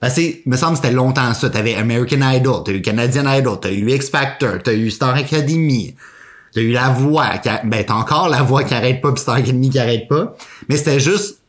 Ben, 0.02 0.10
c'est, 0.10 0.42
me 0.46 0.56
semble 0.56 0.72
que 0.72 0.82
c'était 0.82 0.94
longtemps 0.94 1.32
ça. 1.32 1.48
T'avais 1.48 1.76
American 1.76 2.28
Idol, 2.32 2.62
t'as 2.64 2.72
eu 2.72 2.82
Canadian 2.82 3.32
Idol, 3.32 3.58
t'as 3.60 3.70
eu 3.70 3.88
X 3.92 4.10
Factor, 4.10 4.54
t'as 4.64 4.74
eu 4.74 4.90
Star 4.90 5.14
Academy, 5.14 5.94
t'as 6.56 6.62
eu 6.62 6.72
La 6.72 6.88
Voix, 6.88 7.38
qui 7.38 7.48
a- 7.48 7.60
ben, 7.64 7.84
t'as 7.84 7.94
encore 7.94 8.28
La 8.28 8.42
Voix 8.42 8.64
qui 8.64 8.74
arrête 8.74 9.00
pas 9.00 9.12
pis 9.12 9.20
Star 9.20 9.34
Academy 9.36 9.70
qui 9.70 9.78
arrête 9.78 10.08
pas. 10.08 10.34
Mais 10.68 10.76
c'était 10.76 10.98
juste, 10.98 11.40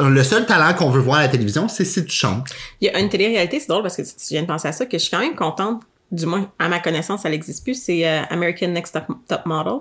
le 0.00 0.22
seul 0.22 0.46
talent 0.46 0.74
qu'on 0.74 0.90
veut 0.90 1.00
voir 1.00 1.18
à 1.18 1.22
la 1.22 1.28
télévision, 1.28 1.66
c'est 1.68 1.84
si 1.84 2.04
tu 2.04 2.12
chantes. 2.14 2.48
Il 2.80 2.86
y 2.86 2.90
a 2.90 2.98
une 3.00 3.08
télé-réalité, 3.08 3.58
c'est 3.58 3.68
drôle 3.68 3.82
parce 3.82 3.96
que 3.96 4.02
tu 4.02 4.08
viens 4.30 4.42
de 4.42 4.46
penser 4.46 4.68
à 4.68 4.72
ça, 4.72 4.86
que 4.86 4.98
je 4.98 5.02
suis 5.02 5.10
quand 5.10 5.18
même 5.20 5.34
contente, 5.34 5.82
du 6.12 6.26
moins 6.26 6.48
à 6.58 6.68
ma 6.68 6.78
connaissance, 6.78 7.22
ça 7.22 7.30
n'existe 7.30 7.64
plus, 7.64 7.74
c'est 7.82 8.06
euh, 8.06 8.22
American 8.30 8.68
Next 8.68 8.92
Top, 8.94 9.04
Top 9.26 9.46
Model. 9.46 9.80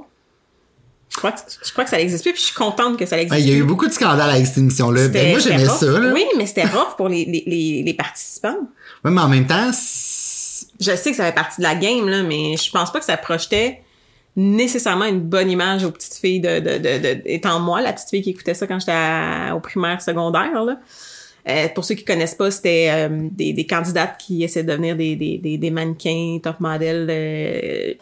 Je 1.11 1.17
crois, 1.17 1.31
que, 1.31 1.39
je 1.65 1.71
crois 1.71 1.83
que 1.83 1.89
ça 1.89 1.97
n'existe 1.97 2.23
plus, 2.23 2.33
puis 2.33 2.41
je 2.41 2.45
suis 2.47 2.55
contente 2.55 2.97
que 2.97 3.05
ça 3.05 3.15
Ouais, 3.15 3.23
n'existe 3.23 3.41
Il 3.45 3.49
y 3.49 3.51
a 3.51 3.55
eu 3.55 3.59
plus. 3.61 3.67
beaucoup 3.67 3.87
de 3.87 3.91
scandales 3.91 4.29
avec 4.29 4.45
cette 4.45 4.59
émission-là. 4.59 5.07
Ben, 5.07 5.31
moi, 5.31 5.39
j'aimais 5.39 5.65
ça, 5.65 5.85
là. 5.87 6.11
Oui, 6.13 6.23
mais 6.37 6.45
c'était 6.45 6.65
rough 6.65 6.95
pour 6.97 7.09
les, 7.09 7.25
les, 7.25 7.43
les, 7.47 7.83
les 7.83 7.93
participants. 7.95 8.55
Ouais, 9.03 9.11
mais 9.11 9.21
en 9.21 9.27
même 9.27 9.47
temps, 9.47 9.71
c'est- 9.73 10.67
Je 10.79 10.95
sais 10.95 11.09
que 11.11 11.17
ça 11.17 11.25
fait 11.25 11.33
partie 11.35 11.57
de 11.61 11.63
la 11.63 11.75
game, 11.75 12.07
là, 12.07 12.21
mais 12.23 12.55
je 12.57 12.69
pense 12.71 12.91
pas 12.91 12.99
que 12.99 13.05
ça 13.05 13.17
projetait 13.17 13.81
nécessairement 14.35 15.05
une 15.05 15.19
bonne 15.21 15.49
image 15.51 15.83
aux 15.83 15.91
petites 15.91 16.15
filles 16.15 16.39
de, 16.39 16.59
de, 16.59 16.77
de, 16.77 16.97
de- 17.15 17.21
étant 17.25 17.59
moi 17.59 17.81
la 17.81 17.93
petite 17.93 18.09
fille 18.09 18.21
qui 18.21 18.29
écoutait 18.31 18.53
ça 18.53 18.67
quand 18.67 18.79
j'étais 18.79 19.51
au 19.53 19.59
primaire 19.59 20.01
secondaire 20.01 20.63
là. 20.63 20.77
Euh, 21.47 21.67
pour 21.73 21.83
ceux 21.85 21.95
qui 21.95 22.03
connaissent 22.03 22.35
pas, 22.35 22.51
c'était 22.51 22.89
euh, 22.91 23.27
des, 23.31 23.53
des 23.53 23.65
candidates 23.65 24.17
qui 24.19 24.43
essaient 24.43 24.61
de 24.63 24.69
devenir 24.71 24.95
des, 24.95 25.15
des, 25.15 25.57
des, 25.57 25.71
mannequins, 25.71 26.37
top 26.43 26.59
modèles, 26.59 27.07
euh, 27.09 27.93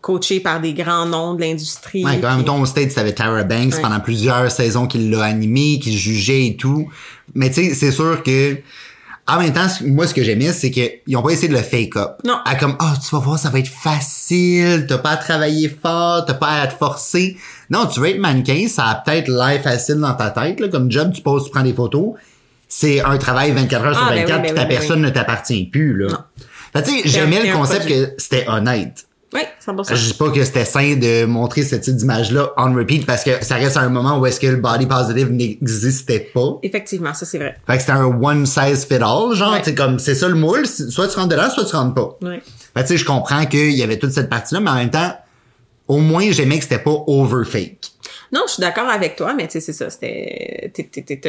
coachés 0.00 0.38
par 0.40 0.60
des 0.60 0.74
grands 0.74 1.06
noms 1.06 1.34
de 1.34 1.40
l'industrie. 1.40 2.04
Ouais, 2.04 2.18
quand 2.20 2.36
même, 2.36 2.44
ton 2.44 2.64
stage, 2.66 2.94
t'avais 2.94 3.12
Tara 3.14 3.42
Banks 3.44 3.74
Ouais. 3.74 3.80
pendant 3.80 3.98
plusieurs 3.98 4.50
saisons 4.52 4.86
qu'il 4.86 5.10
l'a 5.10 5.22
animé, 5.24 5.78
qu'il 5.80 5.96
jugeait 5.96 6.46
et 6.48 6.56
tout. 6.56 6.88
Mais 7.34 7.48
tu 7.50 7.64
sais, 7.64 7.74
c'est 7.74 7.92
sûr 7.92 8.22
que, 8.22 8.58
en 9.28 9.38
même 9.38 9.52
temps, 9.52 9.66
moi, 9.84 10.06
ce 10.06 10.14
que 10.14 10.22
j'aimais, 10.24 10.52
c'est 10.52 10.70
qu'ils 10.70 11.16
ont 11.16 11.22
pas 11.22 11.30
essayé 11.30 11.48
de 11.48 11.52
le 11.54 11.62
fake 11.62 11.96
up. 11.96 12.16
Non. 12.24 12.38
À 12.44 12.56
comme, 12.56 12.76
oh, 12.80 12.86
tu 13.02 13.14
vas 13.14 13.20
voir, 13.20 13.38
ça 13.38 13.50
va 13.50 13.60
être 13.60 13.68
facile, 13.68 14.86
t'as 14.88 14.98
pas 14.98 15.10
à 15.10 15.16
travailler 15.16 15.68
fort, 15.68 16.24
t'as 16.24 16.34
pas 16.34 16.60
à 16.60 16.66
te 16.66 16.74
forcer. 16.74 17.36
Non, 17.70 17.86
tu 17.86 18.00
veux 18.00 18.08
être 18.08 18.18
mannequin, 18.18 18.66
ça 18.68 18.86
a 18.86 18.94
peut-être 18.96 19.28
l'air 19.28 19.62
facile 19.62 19.96
dans 19.96 20.14
ta 20.14 20.30
tête, 20.30 20.58
là, 20.58 20.68
comme 20.68 20.90
job, 20.90 21.12
tu 21.12 21.22
poses, 21.22 21.44
tu 21.44 21.50
prends 21.50 21.62
des 21.62 21.72
photos. 21.72 22.14
C'est 22.68 23.00
un 23.00 23.16
travail 23.16 23.52
24 23.52 23.84
heures 23.84 23.94
sur 23.94 24.04
Ah, 24.04 24.10
ben 24.10 24.26
24, 24.26 24.36
oui, 24.36 24.42
ben 24.42 24.42
puis 24.42 24.54
ta 24.54 24.62
oui, 24.62 24.68
ben 24.68 24.76
personne 24.76 25.00
ne 25.02 25.10
t'appartient 25.10 25.66
plus, 25.66 25.96
là. 25.96 26.08
Fait 26.72 26.82
que, 26.82 26.88
tu 26.88 27.02
sais, 27.02 27.08
j'aimais 27.08 27.46
le 27.46 27.52
concept 27.52 27.86
que 27.86 28.14
c'était 28.18 28.46
honnête. 28.48 29.06
Oui, 29.34 29.40
100%. 29.66 29.94
Je 29.94 30.06
dis 30.08 30.14
pas 30.14 30.30
que 30.30 30.44
c'était 30.44 30.64
sain 30.64 30.96
de 30.96 31.24
montrer 31.24 31.62
ce 31.62 31.76
type 31.76 31.96
d'image-là 31.96 32.50
on 32.56 32.74
repeat 32.74 33.06
parce 33.06 33.24
que 33.24 33.42
ça 33.44 33.54
reste 33.54 33.76
à 33.76 33.80
un 33.80 33.88
moment 33.88 34.18
où 34.18 34.26
est-ce 34.26 34.38
que 34.38 34.46
le 34.46 34.56
body 34.56 34.86
positive 34.86 35.30
n'existait 35.32 36.30
pas. 36.34 36.58
Effectivement, 36.62 37.14
ça 37.14 37.24
c'est 37.26 37.38
vrai. 37.38 37.56
Fait 37.66 37.74
que 37.74 37.80
c'était 37.80 37.92
un 37.92 38.04
one 38.04 38.44
size 38.46 38.84
fit 38.84 38.94
all, 38.96 39.34
genre, 39.34 39.52
Ouais. 39.52 39.60
c'est 39.64 39.74
comme, 39.74 39.98
c'est 39.98 40.14
ça 40.14 40.28
le 40.28 40.34
moule, 40.34 40.66
soit 40.66 41.08
tu 41.08 41.16
rentres 41.16 41.28
dedans, 41.28 41.48
soit 41.50 41.64
tu 41.64 41.74
rentres 41.76 41.94
pas. 41.94 42.18
Ouais. 42.22 42.42
Fait 42.76 42.82
tu 42.82 42.88
sais, 42.88 42.96
je 42.96 43.04
comprends 43.04 43.46
qu'il 43.46 43.72
y 43.72 43.82
avait 43.82 43.98
toute 43.98 44.12
cette 44.12 44.28
partie-là, 44.30 44.60
mais 44.60 44.70
en 44.70 44.74
même 44.76 44.90
temps, 44.90 45.16
au 45.88 45.98
moins, 45.98 46.30
j'aimais 46.30 46.56
que 46.58 46.62
c'était 46.64 46.78
pas 46.78 46.94
over 47.06 47.44
fake. 47.44 47.78
Non, 48.32 48.44
je 48.46 48.54
suis 48.54 48.60
d'accord 48.62 48.88
avec 48.88 49.14
toi, 49.16 49.34
mais 49.34 49.46
tu 49.46 49.52
sais, 49.52 49.60
c'est 49.60 49.72
ça. 49.74 49.90
C'était, 49.90 50.72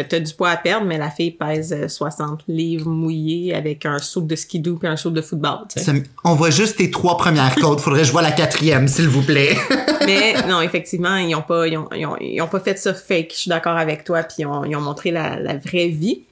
t'as 0.09 0.19
du 0.21 0.33
poids 0.33 0.51
à 0.51 0.57
perdre, 0.57 0.85
mais 0.87 0.97
la 0.97 1.09
fille 1.11 1.31
pèse 1.31 1.73
euh, 1.73 1.87
60 1.89 2.41
livres 2.47 2.89
mouillés 2.89 3.53
avec 3.53 3.85
un 3.85 3.99
saut 3.99 4.21
de 4.21 4.35
skidoo 4.37 4.77
puis 4.77 4.87
un 4.87 4.95
saut 4.95 5.09
de 5.09 5.21
football. 5.21 5.65
Ça- 5.75 5.91
On 6.23 6.33
voit 6.35 6.49
juste 6.49 6.77
tes 6.77 6.89
trois 6.89 7.17
premières 7.17 7.55
côtes, 7.55 7.81
faudrait 7.81 8.01
que 8.01 8.07
je 8.07 8.11
vois 8.13 8.21
la 8.21 8.31
quatrième, 8.31 8.87
s'il 8.87 9.09
vous 9.09 9.21
plaît. 9.21 9.57
Mais 10.05 10.33
non, 10.47 10.61
effectivement, 10.61 11.17
ils 11.17 11.35
ont 11.35 11.41
pas, 11.41 11.67
ils 11.67 11.77
ont, 11.77 11.89
ils 11.95 12.05
ont, 12.05 12.15
ils 12.21 12.41
ont 12.41 12.47
pas 12.47 12.59
fait 12.61 12.77
ça 12.79 12.93
fake. 12.93 13.31
Je 13.31 13.37
suis 13.37 13.49
d'accord 13.49 13.75
avec 13.77 14.03
toi. 14.05 14.23
Puis 14.23 14.37
ils 14.39 14.45
ont, 14.45 14.63
ils 14.63 14.75
ont 14.75 14.81
montré 14.81 15.11
la, 15.11 15.37
la 15.39 15.57
vraie 15.57 15.87
vie. 15.89 16.23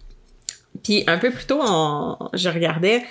Puis 0.83 1.03
un 1.07 1.17
peu 1.17 1.31
plus 1.31 1.45
tôt, 1.45 1.59
on, 1.61 2.17
je 2.33 2.47
regardais 2.49 3.03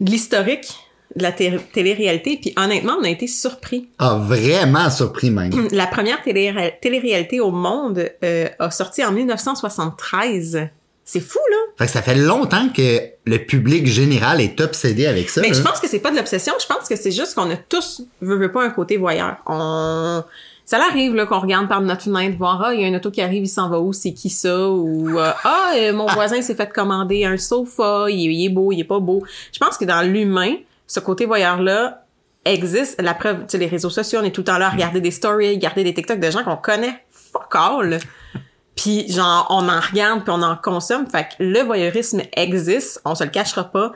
l'historique 0.00 0.74
de 1.16 1.22
la 1.22 1.32
té- 1.32 1.58
télé-réalité. 1.72 2.38
Puis 2.40 2.52
honnêtement, 2.56 2.94
on 3.00 3.04
a 3.04 3.08
été 3.08 3.26
surpris. 3.26 3.88
ah, 3.98 4.14
vraiment 4.22 4.90
surpris, 4.90 5.30
même. 5.30 5.50
La 5.72 5.86
première 5.86 6.22
télé- 6.22 6.74
télé-réalité 6.80 7.40
au 7.40 7.50
monde 7.50 8.08
euh, 8.24 8.48
a 8.58 8.70
sorti 8.70 9.04
en 9.04 9.12
1973. 9.12 10.68
C'est 11.04 11.20
fou, 11.20 11.38
là. 11.50 11.56
Fait 11.76 11.86
que 11.86 11.90
ça 11.90 12.02
fait 12.02 12.14
longtemps 12.14 12.68
que 12.68 13.00
le 13.24 13.38
public 13.38 13.86
général 13.86 14.40
est 14.40 14.60
obsédé 14.60 15.06
avec 15.06 15.28
ça. 15.28 15.40
Mais 15.40 15.48
là. 15.48 15.54
je 15.54 15.62
pense 15.62 15.80
que 15.80 15.88
c'est 15.88 15.98
pas 15.98 16.10
de 16.12 16.16
l'obsession. 16.16 16.52
Je 16.60 16.66
pense 16.66 16.88
que 16.88 16.94
c'est 16.94 17.10
juste 17.10 17.34
qu'on 17.34 17.50
a 17.50 17.56
tous, 17.56 18.02
veut, 18.20 18.36
veut 18.36 18.52
pas, 18.52 18.64
un 18.64 18.70
côté 18.70 18.96
voyeur. 18.96 19.36
On... 19.46 20.22
Ça 20.66 20.78
l'arrive 20.78 21.16
là 21.16 21.26
qu'on 21.26 21.40
regarde 21.40 21.66
par 21.68 21.80
notre 21.80 22.02
fenêtre, 22.02 22.36
voir 22.38 22.62
ah 22.64 22.72
il 22.74 22.80
y 22.80 22.84
a 22.84 22.86
une 22.86 22.94
auto 22.94 23.10
qui 23.10 23.20
arrive, 23.20 23.42
il 23.42 23.48
s'en 23.48 23.68
va 23.68 23.80
où, 23.80 23.92
c'est 23.92 24.12
qui 24.12 24.30
ça 24.30 24.68
ou 24.70 25.18
euh, 25.18 25.32
ah 25.42 25.72
euh, 25.76 25.92
mon 25.92 26.06
voisin 26.06 26.40
s'est 26.42 26.54
fait 26.54 26.72
commander 26.72 27.24
un 27.24 27.36
sofa, 27.38 28.06
il, 28.08 28.28
est- 28.30 28.34
il 28.34 28.44
est 28.46 28.50
beau, 28.50 28.70
il 28.70 28.78
est 28.78 28.84
pas 28.84 29.00
beau. 29.00 29.24
Je 29.52 29.58
pense 29.58 29.76
que 29.76 29.84
dans 29.84 30.02
l'humain, 30.02 30.54
ce 30.90 30.98
côté 31.00 31.24
voyeur 31.26 31.62
là 31.62 32.04
existe. 32.44 33.00
La 33.00 33.14
preuve, 33.14 33.40
tu 33.40 33.44
sais 33.48 33.58
les 33.58 33.66
réseaux 33.66 33.90
sociaux, 33.90 34.18
on 34.22 34.24
est 34.24 34.30
tout 34.32 34.40
le 34.40 34.46
temps 34.46 34.58
là 34.58 34.66
à 34.66 34.70
regarder 34.70 35.00
des 35.00 35.10
stories, 35.10 35.50
regarder 35.54 35.84
des 35.84 35.94
TikTok 35.94 36.18
de 36.20 36.30
gens 36.30 36.42
qu'on 36.42 36.56
connaît 36.56 37.04
fuck 37.10 37.54
all. 37.54 37.98
Puis 38.74 39.10
genre 39.12 39.46
on 39.50 39.68
en 39.68 39.80
regarde 39.80 40.24
puis 40.24 40.32
on 40.34 40.42
en 40.42 40.56
consomme. 40.56 41.06
Fait 41.06 41.24
que 41.24 41.42
le 41.44 41.60
voyeurisme 41.60 42.22
existe, 42.34 43.00
on 43.04 43.14
se 43.14 43.24
le 43.24 43.30
cachera 43.30 43.64
pas. 43.64 43.92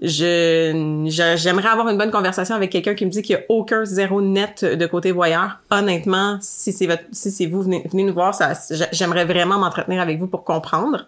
Je 0.00 1.04
je- 1.08 1.36
j'aimerais 1.36 1.68
avoir 1.68 1.88
une 1.88 1.98
bonne 1.98 2.10
conversation 2.10 2.54
avec 2.56 2.70
quelqu'un 2.70 2.94
qui 2.94 3.04
me 3.06 3.10
dit 3.10 3.22
qu'il 3.22 3.36
y 3.36 3.38
a 3.38 3.42
aucun 3.48 3.84
zéro 3.84 4.20
net 4.22 4.64
de 4.64 4.86
côté 4.86 5.12
voyeur. 5.12 5.58
Honnêtement, 5.70 6.38
si 6.40 6.72
c'est 6.72 6.86
votre 6.86 7.02
si 7.12 7.30
c'est 7.30 7.46
vous 7.46 7.62
venez, 7.62 7.84
venez 7.90 8.04
nous 8.04 8.14
voir, 8.14 8.34
ça 8.34 8.52
j'a- 8.70 8.88
j'aimerais 8.90 9.24
vraiment 9.24 9.58
m'entretenir 9.58 10.00
avec 10.00 10.18
vous 10.18 10.26
pour 10.26 10.44
comprendre. 10.44 11.06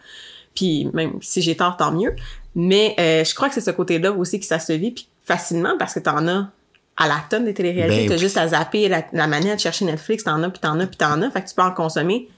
Puis 0.54 0.88
même 0.92 1.14
si 1.22 1.42
j'ai 1.42 1.56
tort, 1.56 1.76
tant 1.76 1.90
mieux. 1.92 2.14
Mais 2.54 2.94
euh, 3.00 3.24
je 3.24 3.34
crois 3.34 3.48
que 3.48 3.54
c'est 3.54 3.60
ce 3.60 3.72
côté-là 3.72 4.12
aussi 4.12 4.38
que 4.38 4.46
ça 4.46 4.58
se 4.60 4.72
vit 4.72 4.92
puis 4.92 5.08
facilement 5.24 5.76
parce 5.78 5.94
que 5.94 6.00
t'en 6.00 6.26
as 6.28 6.50
à 6.96 7.08
la 7.08 7.24
tonne 7.28 7.44
des 7.44 7.54
téléréalités, 7.54 8.02
Ben 8.02 8.08
t'as 8.08 8.14
oui. 8.14 8.20
juste 8.20 8.36
à 8.36 8.48
zapper 8.48 8.88
la, 8.88 9.04
la 9.12 9.26
manière 9.26 9.56
de 9.56 9.60
chercher 9.60 9.84
Netflix, 9.84 10.24
t'en 10.24 10.42
as 10.42 10.50
puis 10.50 10.60
t'en 10.60 10.78
as 10.78 10.86
puis 10.86 10.96
t'en 10.96 11.20
as, 11.22 11.30
fait 11.30 11.42
que 11.42 11.48
tu 11.48 11.54
peux 11.54 11.62
en 11.62 11.72
consommer 11.72 12.28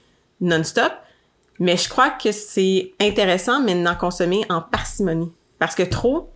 non-stop. 0.41 0.91
Mais 1.59 1.77
je 1.77 1.89
crois 1.89 2.11
que 2.11 2.31
c'est 2.31 2.91
intéressant, 2.99 3.61
mais 3.61 3.75
d'en 3.81 3.95
consommer 3.95 4.41
en 4.49 4.61
parcimonie. 4.61 5.31
Parce 5.59 5.75
que 5.75 5.83
trop, 5.83 6.29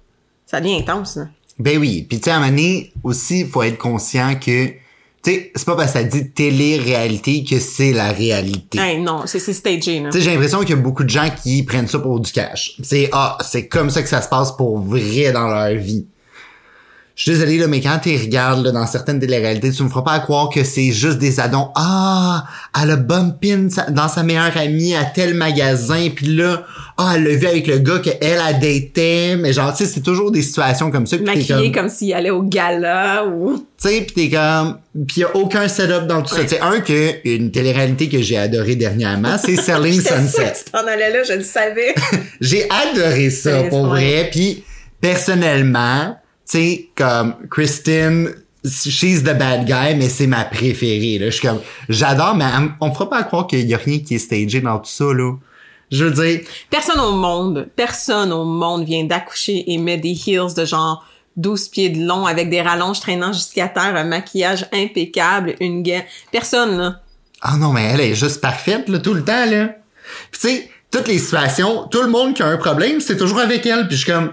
ça 0.45 0.59
devient 0.59 0.75
intense. 0.77 1.15
Là. 1.15 1.27
Ben 1.59 1.77
oui. 1.77 2.05
Puis 2.09 2.19
tu 2.19 2.25
sais, 2.25 2.31
à 2.31 2.37
un 2.37 2.39
moment 2.39 2.49
donné, 2.51 2.91
aussi, 3.03 3.45
faut 3.45 3.61
être 3.61 3.77
conscient 3.77 4.35
que, 4.35 4.67
tu 4.67 4.75
sais, 5.23 5.51
c'est 5.55 5.65
pas 5.65 5.75
parce 5.75 5.93
que 5.93 5.99
ça 5.99 6.03
dit 6.03 6.31
télé-réalité 6.31 7.43
que 7.43 7.59
c'est 7.59 7.91
la 7.93 8.11
réalité. 8.11 8.79
Hey, 8.79 8.99
non, 8.99 9.23
c'est 9.25 9.39
stagé. 9.39 9.79
Tu 9.79 10.11
sais, 10.11 10.21
j'ai 10.21 10.31
l'impression 10.31 10.59
qu'il 10.61 10.71
y 10.71 10.73
a 10.73 10.77
beaucoup 10.77 11.03
de 11.03 11.09
gens 11.09 11.29
qui 11.43 11.61
prennent 11.63 11.87
ça 11.87 11.99
pour 11.99 12.19
du 12.19 12.31
cash. 12.31 12.73
C'est, 12.83 13.09
ah, 13.13 13.37
c'est 13.41 13.67
comme 13.67 13.91
ça 13.91 14.01
que 14.01 14.09
ça 14.09 14.21
se 14.21 14.29
passe 14.29 14.51
pour 14.55 14.79
vrai 14.79 15.31
dans 15.31 15.47
leur 15.47 15.75
vie. 15.75 16.07
Je 17.15 17.23
suis 17.23 17.31
désolé, 17.33 17.57
là, 17.57 17.67
mais 17.67 17.81
quand 17.81 17.99
tu 18.01 18.15
regardes 18.17 18.65
là, 18.65 18.71
dans 18.71 18.87
certaines 18.87 19.19
téléréalités, 19.19 19.71
tu 19.71 19.83
me 19.83 19.89
feras 19.89 20.01
pas 20.01 20.19
croire 20.19 20.49
que 20.49 20.63
c'est 20.63 20.91
juste 20.91 21.19
des 21.19 21.39
addons. 21.39 21.69
Ah, 21.75 22.45
elle 22.81 22.91
a 22.91 22.95
bump 22.95 23.35
in 23.45 23.69
sa- 23.69 23.89
dans 23.91 24.07
sa 24.07 24.23
meilleure 24.23 24.55
amie 24.57 24.95
à 24.95 25.03
tel 25.03 25.33
magasin, 25.33 26.07
puis 26.15 26.27
là, 26.27 26.63
ah, 26.97 27.13
elle 27.15 27.23
l'a 27.25 27.35
vu 27.35 27.45
avec 27.47 27.67
le 27.67 27.79
gars 27.79 27.99
qu'elle 27.99 28.39
a 28.39 28.53
daté, 28.53 29.35
mais 29.37 29.51
genre, 29.53 29.71
tu 29.75 29.83
sais, 29.85 29.91
c'est 29.93 30.01
toujours 30.01 30.31
des 30.31 30.41
situations 30.41 30.89
comme 30.89 31.05
ça. 31.05 31.17
puis 31.17 31.25
t'es 31.25 31.53
Maquillé 31.53 31.71
comme, 31.71 31.89
s'il 31.89 32.13
allait 32.13 32.29
au 32.31 32.43
gala 32.43 33.25
ou... 33.27 33.57
tu 33.81 33.89
sais, 33.89 34.01
pis 34.01 34.13
t'es 34.13 34.29
comme, 34.29 34.77
pis 35.05 35.19
y 35.19 35.23
a 35.23 35.35
aucun 35.35 35.67
setup 35.67 36.07
dans 36.07 36.21
tout 36.23 36.33
ça. 36.33 36.41
Tu 36.43 36.49
sais, 36.49 36.59
un 36.61 36.79
que 36.79 37.11
une 37.27 37.51
télé-réalité 37.51 38.07
que 38.09 38.21
j'ai 38.21 38.37
adoré 38.37 38.75
dernièrement, 38.75 39.37
c'est 39.37 39.55
Selling 39.61 39.99
Sunset. 40.01 40.53
tu 40.65 40.71
t'en 40.71 40.87
allais 40.87 41.11
là, 41.11 41.23
je 41.27 41.33
le 41.33 41.43
savais. 41.43 41.93
J'ai 42.41 42.67
adoré 42.69 43.29
ça 43.29 43.63
pour 43.69 43.85
vrai. 43.87 44.29
Puis 44.31 44.63
personnellement, 45.01 46.17
tu 46.51 46.57
sais, 46.57 46.89
comme 46.95 47.35
Kristen, 47.49 48.33
she's 48.65 49.23
the 49.23 49.37
bad 49.37 49.65
guy, 49.65 49.95
mais 49.95 50.09
c'est 50.09 50.27
ma 50.27 50.43
préférée. 50.43 51.17
Là, 51.17 51.27
je 51.27 51.37
suis 51.37 51.47
comme, 51.47 51.61
j'adore, 51.87 52.35
mais 52.35 52.45
on 52.79 52.89
me 52.89 52.93
fera 52.93 53.09
pas 53.09 53.23
croire 53.23 53.47
qu'il 53.47 53.67
y 53.67 53.73
a 53.73 53.77
rien 53.77 53.99
qui 53.99 54.15
est 54.15 54.19
stagé 54.19 54.59
dans 54.59 54.77
tout 54.79 54.89
ça 54.89 55.05
là. 55.05 55.33
Je 55.91 56.05
veux 56.05 56.11
dire, 56.11 56.41
Personne 56.69 56.99
au 57.01 57.11
monde, 57.11 57.67
personne 57.75 58.31
au 58.31 58.45
monde 58.45 58.85
vient 58.85 59.03
d'accoucher 59.03 59.71
et 59.71 59.77
met 59.77 59.97
des 59.97 60.17
heels 60.25 60.53
de 60.55 60.63
genre 60.63 61.05
12 61.35 61.67
pieds 61.69 61.89
de 61.89 62.05
long 62.05 62.25
avec 62.25 62.49
des 62.49 62.61
rallonges 62.61 62.99
traînant 63.01 63.33
jusqu'à 63.33 63.67
terre, 63.67 63.95
un 63.95 64.05
maquillage 64.05 64.67
impeccable, 64.73 65.55
une 65.59 65.83
gaine. 65.83 66.03
Personne, 66.31 66.77
là. 66.77 67.01
Ah 67.41 67.57
non, 67.57 67.73
mais 67.73 67.83
elle 67.85 68.01
est 68.01 68.15
juste 68.15 68.39
parfaite, 68.39 68.87
là, 68.87 68.99
tout 68.99 69.13
le 69.13 69.23
temps, 69.23 69.45
là. 69.49 69.75
Puis 70.31 70.41
tu 70.41 70.47
sais, 70.47 70.69
toutes 70.91 71.07
les 71.07 71.19
situations, 71.19 71.87
tout 71.89 72.01
le 72.01 72.09
monde 72.09 72.35
qui 72.35 72.43
a 72.43 72.47
un 72.47 72.57
problème, 72.57 72.99
c'est 73.01 73.17
toujours 73.17 73.39
avec 73.39 73.65
elle. 73.65 73.87
Puis 73.87 73.97
je 73.97 74.03
suis 74.03 74.11
comme... 74.11 74.31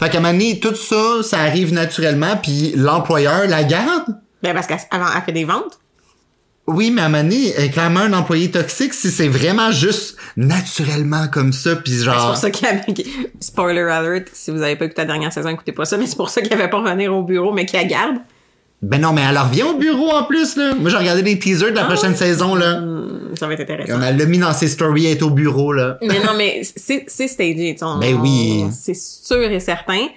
Fait 0.00 0.08
qu'à 0.08 0.16
un 0.16 0.22
moment 0.22 0.32
donné, 0.32 0.58
tout 0.58 0.74
ça, 0.74 1.22
ça 1.22 1.40
arrive 1.40 1.74
naturellement, 1.74 2.38
puis 2.42 2.72
l'employeur 2.74 3.46
la 3.46 3.64
garde. 3.64 4.16
Ben, 4.42 4.54
parce 4.54 4.66
qu'avant, 4.66 5.06
elle 5.14 5.22
fait 5.22 5.32
des 5.32 5.44
ventes. 5.44 5.78
Oui, 6.66 6.90
mais 6.90 7.02
à 7.02 7.06
un 7.06 7.08
moment 7.10 7.22
donné, 7.24 7.52
elle 7.54 7.64
est 7.64 7.70
clairement 7.70 8.00
un 8.00 8.12
employé 8.14 8.50
toxique 8.50 8.94
si 8.94 9.10
c'est 9.10 9.28
vraiment 9.28 9.72
juste 9.72 10.16
naturellement 10.38 11.28
comme 11.28 11.52
ça, 11.52 11.76
puis 11.76 11.92
C'est 11.92 12.04
genre... 12.04 12.28
pour 12.28 12.36
ça 12.36 12.50
qu'il 12.50 12.66
y 12.66 12.70
avait... 12.70 12.84
Spoiler 13.40 13.82
alert, 13.82 14.30
si 14.32 14.50
vous 14.50 14.62
avez 14.62 14.76
pas 14.76 14.86
écouté 14.86 15.02
la 15.02 15.06
dernière 15.06 15.32
saison, 15.34 15.50
écoutez 15.50 15.72
pas 15.72 15.84
ça, 15.84 15.98
mais 15.98 16.06
c'est 16.06 16.16
pour 16.16 16.30
ça 16.30 16.40
qu'il 16.40 16.52
avait 16.54 16.70
pas 16.70 16.78
revenir 16.78 17.14
au 17.14 17.22
bureau, 17.22 17.52
mais 17.52 17.66
qu'il 17.66 17.78
la 17.78 17.84
garde. 17.84 18.16
Ben 18.82 18.98
non, 19.00 19.12
mais 19.12 19.20
elle 19.28 19.36
revient 19.36 19.64
au 19.64 19.74
bureau 19.76 20.10
en 20.10 20.24
plus, 20.24 20.56
là. 20.56 20.74
Moi, 20.74 20.88
j'ai 20.90 20.96
regardé 20.96 21.22
les 21.22 21.38
teasers 21.38 21.70
de 21.70 21.76
la 21.76 21.84
prochaine 21.84 22.16
saison, 22.16 22.54
là. 22.54 22.76
Hum, 22.78 23.32
ça 23.38 23.46
va 23.46 23.52
être 23.52 23.60
intéressant. 23.60 23.98
On 23.98 24.02
elle 24.02 24.16
l'a 24.16 24.24
mis 24.24 24.38
dans 24.38 24.52
ses 24.54 24.68
stories, 24.68 25.04
elle 25.06 25.18
est 25.18 25.22
au 25.22 25.30
bureau, 25.30 25.72
là. 25.72 25.98
Mais 26.02 26.18
non, 26.24 26.32
mais 26.36 26.62
c'est, 26.64 27.04
c'est 27.06 27.28
stagé, 27.28 27.76
tu 27.78 27.84
Ben 28.00 28.14
oui. 28.20 28.64
C'est 28.72 28.96
sûr 28.96 29.42
et 29.50 29.60
certain. 29.60 30.08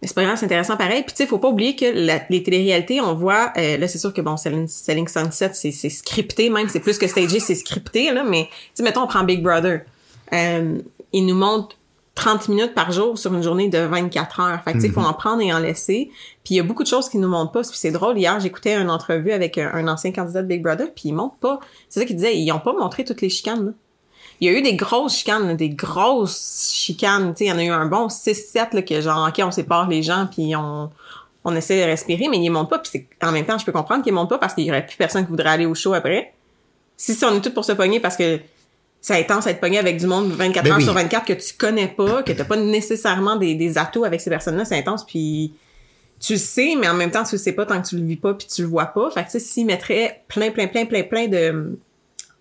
Mais 0.00 0.06
c'est 0.06 0.14
pas 0.14 0.22
grave, 0.22 0.36
c'est 0.38 0.46
intéressant 0.46 0.76
pareil. 0.76 1.02
Puis 1.02 1.10
tu 1.10 1.16
sais, 1.24 1.26
faut 1.26 1.38
pas 1.38 1.48
oublier 1.48 1.74
que 1.74 1.84
la- 1.92 2.22
les 2.30 2.42
téléréalités, 2.42 3.00
on 3.00 3.14
voit, 3.14 3.52
euh, 3.58 3.76
là 3.78 3.88
c'est 3.88 3.98
sûr 3.98 4.14
que 4.14 4.20
bon, 4.20 4.36
Selling, 4.36 4.68
Selling 4.68 5.08
Sunset, 5.08 5.50
c'est, 5.54 5.72
c'est 5.72 5.90
scripté 5.90 6.50
même, 6.50 6.68
c'est 6.68 6.78
plus 6.78 6.98
que 6.98 7.08
stagé, 7.08 7.40
c'est 7.40 7.56
scripté, 7.56 8.12
là, 8.12 8.22
mais 8.22 8.44
tu 8.44 8.50
sais, 8.74 8.82
mettons, 8.84 9.02
on 9.02 9.06
prend 9.08 9.24
Big 9.24 9.42
Brother. 9.42 9.80
Euh, 10.32 10.78
il 11.12 11.26
nous 11.26 11.34
montre 11.34 11.76
30 12.18 12.48
minutes 12.48 12.74
par 12.74 12.90
jour 12.90 13.16
sur 13.16 13.32
une 13.32 13.42
journée 13.44 13.68
de 13.68 13.78
24 13.78 14.40
heures. 14.40 14.60
Fait 14.64 14.72
que 14.72 14.78
tu 14.78 14.82
sais, 14.82 14.88
faut 14.92 15.00
en 15.00 15.12
prendre 15.14 15.40
et 15.40 15.52
en 15.52 15.60
laisser. 15.60 16.10
Puis 16.44 16.54
il 16.54 16.56
y 16.56 16.60
a 16.60 16.64
beaucoup 16.64 16.82
de 16.82 16.88
choses 16.88 17.08
qui 17.08 17.18
nous 17.18 17.28
montrent 17.28 17.52
pas. 17.52 17.60
Puis 17.62 17.70
c'est 17.74 17.92
drôle, 17.92 18.18
hier, 18.18 18.38
j'écoutais 18.40 18.74
une 18.74 18.90
entrevue 18.90 19.30
avec 19.32 19.56
un, 19.58 19.70
un 19.72 19.86
ancien 19.88 20.10
candidat 20.12 20.42
de 20.42 20.48
Big 20.48 20.62
Brother, 20.62 20.88
puis 20.94 21.10
ils 21.10 21.12
montrent 21.14 21.36
pas. 21.36 21.60
C'est 21.88 22.00
ça 22.00 22.06
qu'il 22.06 22.16
disait, 22.16 22.36
ils 22.36 22.50
ont 22.52 22.58
pas 22.58 22.72
montré 22.72 23.04
toutes 23.04 23.20
les 23.20 23.28
chicanes, 23.28 23.66
là. 23.66 23.72
Il 24.40 24.48
y 24.50 24.54
a 24.54 24.56
eu 24.58 24.62
des 24.62 24.74
grosses 24.74 25.16
chicanes, 25.16 25.48
là, 25.48 25.54
des 25.54 25.68
grosses 25.70 26.70
chicanes. 26.72 27.34
Tu 27.34 27.38
sais, 27.38 27.44
il 27.46 27.48
y 27.48 27.52
en 27.52 27.58
a 27.58 27.64
eu 27.64 27.70
un 27.70 27.86
bon 27.86 28.06
6-7 28.08 28.68
là, 28.72 28.82
que 28.82 29.00
genre, 29.00 29.26
OK, 29.28 29.40
on 29.44 29.50
sépare 29.50 29.88
les 29.88 30.02
gens, 30.02 30.28
puis 30.30 30.54
on, 30.56 30.90
on 31.44 31.54
essaie 31.56 31.80
de 31.80 31.84
respirer, 31.86 32.28
mais 32.28 32.38
ils 32.38 32.50
montent 32.50 32.70
pas. 32.70 32.78
Puis 32.78 32.90
c'est- 32.92 33.08
en 33.26 33.32
même 33.32 33.46
temps, 33.46 33.58
je 33.58 33.64
peux 33.64 33.72
comprendre 33.72 34.02
qu'ils 34.04 34.12
montent 34.12 34.28
pas 34.28 34.38
parce 34.38 34.54
qu'il 34.54 34.64
y 34.64 34.70
aurait 34.70 34.86
plus 34.86 34.96
personne 34.96 35.24
qui 35.24 35.30
voudrait 35.30 35.50
aller 35.50 35.66
au 35.66 35.74
show 35.74 35.92
après. 35.94 36.34
Si, 36.96 37.14
si 37.14 37.24
on 37.24 37.34
est 37.34 37.40
tous 37.40 37.50
pour 37.50 37.64
se 37.64 37.72
pogner 37.72 38.00
parce 38.00 38.16
que 38.16 38.40
c'est 39.00 39.18
intense 39.18 39.46
à 39.46 39.50
être 39.50 39.60
pogné 39.60 39.78
avec 39.78 39.98
du 39.98 40.06
monde 40.06 40.32
24 40.32 40.64
Ben 40.64 40.72
heures 40.72 40.78
oui. 40.78 40.84
sur 40.84 40.92
24 40.92 41.24
que 41.24 41.32
tu 41.32 41.54
connais 41.56 41.88
pas, 41.88 42.22
que 42.22 42.32
t'as 42.32 42.44
pas 42.44 42.56
nécessairement 42.56 43.36
des, 43.36 43.54
des 43.54 43.78
atouts 43.78 44.04
avec 44.04 44.20
ces 44.20 44.30
personnes-là, 44.30 44.64
c'est 44.64 44.78
intense, 44.78 45.06
puis 45.06 45.52
tu 46.20 46.32
le 46.34 46.38
sais, 46.38 46.74
mais 46.78 46.88
en 46.88 46.94
même 46.94 47.10
temps, 47.10 47.22
tu 47.22 47.36
le 47.36 47.38
sais 47.38 47.52
pas 47.52 47.64
tant 47.64 47.80
que 47.80 47.88
tu 47.88 47.96
le 47.96 48.04
vis 48.04 48.16
pas 48.16 48.34
puis 48.34 48.48
tu 48.52 48.62
le 48.62 48.68
vois 48.68 48.86
pas. 48.86 49.10
Fait 49.10 49.20
que, 49.20 49.26
tu 49.26 49.32
sais, 49.32 49.40
s'ils 49.40 49.66
mettraient 49.66 50.24
plein, 50.28 50.50
plein, 50.50 50.66
plein, 50.66 50.84
plein, 50.84 51.04
plein 51.04 51.28
de, 51.28 51.78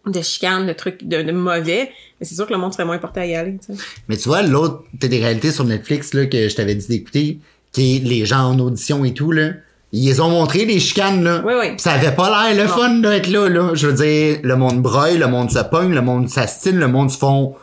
de 0.08 0.22
chicanes, 0.22 0.66
de 0.66 0.74
trucs, 0.74 1.04
de, 1.04 1.22
de 1.22 1.32
mauvais, 1.32 1.92
mais 2.20 2.26
c'est 2.26 2.36
sûr 2.36 2.48
que 2.48 2.54
le 2.54 2.60
monde 2.60 2.74
serait 2.74 2.86
moins 2.86 2.98
porté 2.98 3.20
à 3.20 3.26
y 3.28 3.36
aller, 3.36 3.58
tu 3.58 3.76
sais. 3.76 3.84
Mais 4.08 4.18
tu 4.18 4.30
vois, 4.30 4.42
l'autre 4.42 4.84
télé-réalité 5.00 5.52
sur 5.52 5.64
Netflix 5.64 6.14
là, 6.14 6.26
que 6.26 6.50
je 6.50 6.56
t'avais 6.56 6.76
dit 6.76 6.88
d'écouter, 6.88 7.40
qui 7.72 7.98
est 7.98 8.00
les 8.00 8.26
gens 8.26 8.50
en 8.50 8.60
audition 8.60 9.06
et 9.06 9.14
tout, 9.14 9.32
là, 9.32 9.52
ils 9.94 10.06
les 10.06 10.20
ont 10.20 10.30
montré 10.30 10.66
les 10.66 10.80
chicanes, 10.80 11.24
là. 11.24 11.42
Oui, 11.46 11.54
oui. 11.60 11.76
Pis 11.76 11.82
Ça 11.84 11.94
avait 11.94 12.12
pas 12.14 12.30
l'air 12.52 12.58
le 12.66 12.70
Non. 12.70 12.76
fun 12.76 12.94
d'être 13.00 13.28
là, 13.28 13.48
là. 13.50 13.72
Je 13.74 13.88
veux 13.88 13.94
dire, 13.94 14.40
le 14.44 14.56
monde 14.56 14.82
broille, 14.82 15.18
le 15.18 15.28
monde 15.28 15.50
se 15.52 15.60
pogne, 15.60 15.94
le 15.94 16.02
monde 16.02 16.30
s'astine, 16.30 16.78
le 16.78 16.88
monde 16.88 17.10
se 17.10 17.18
font 17.18 17.56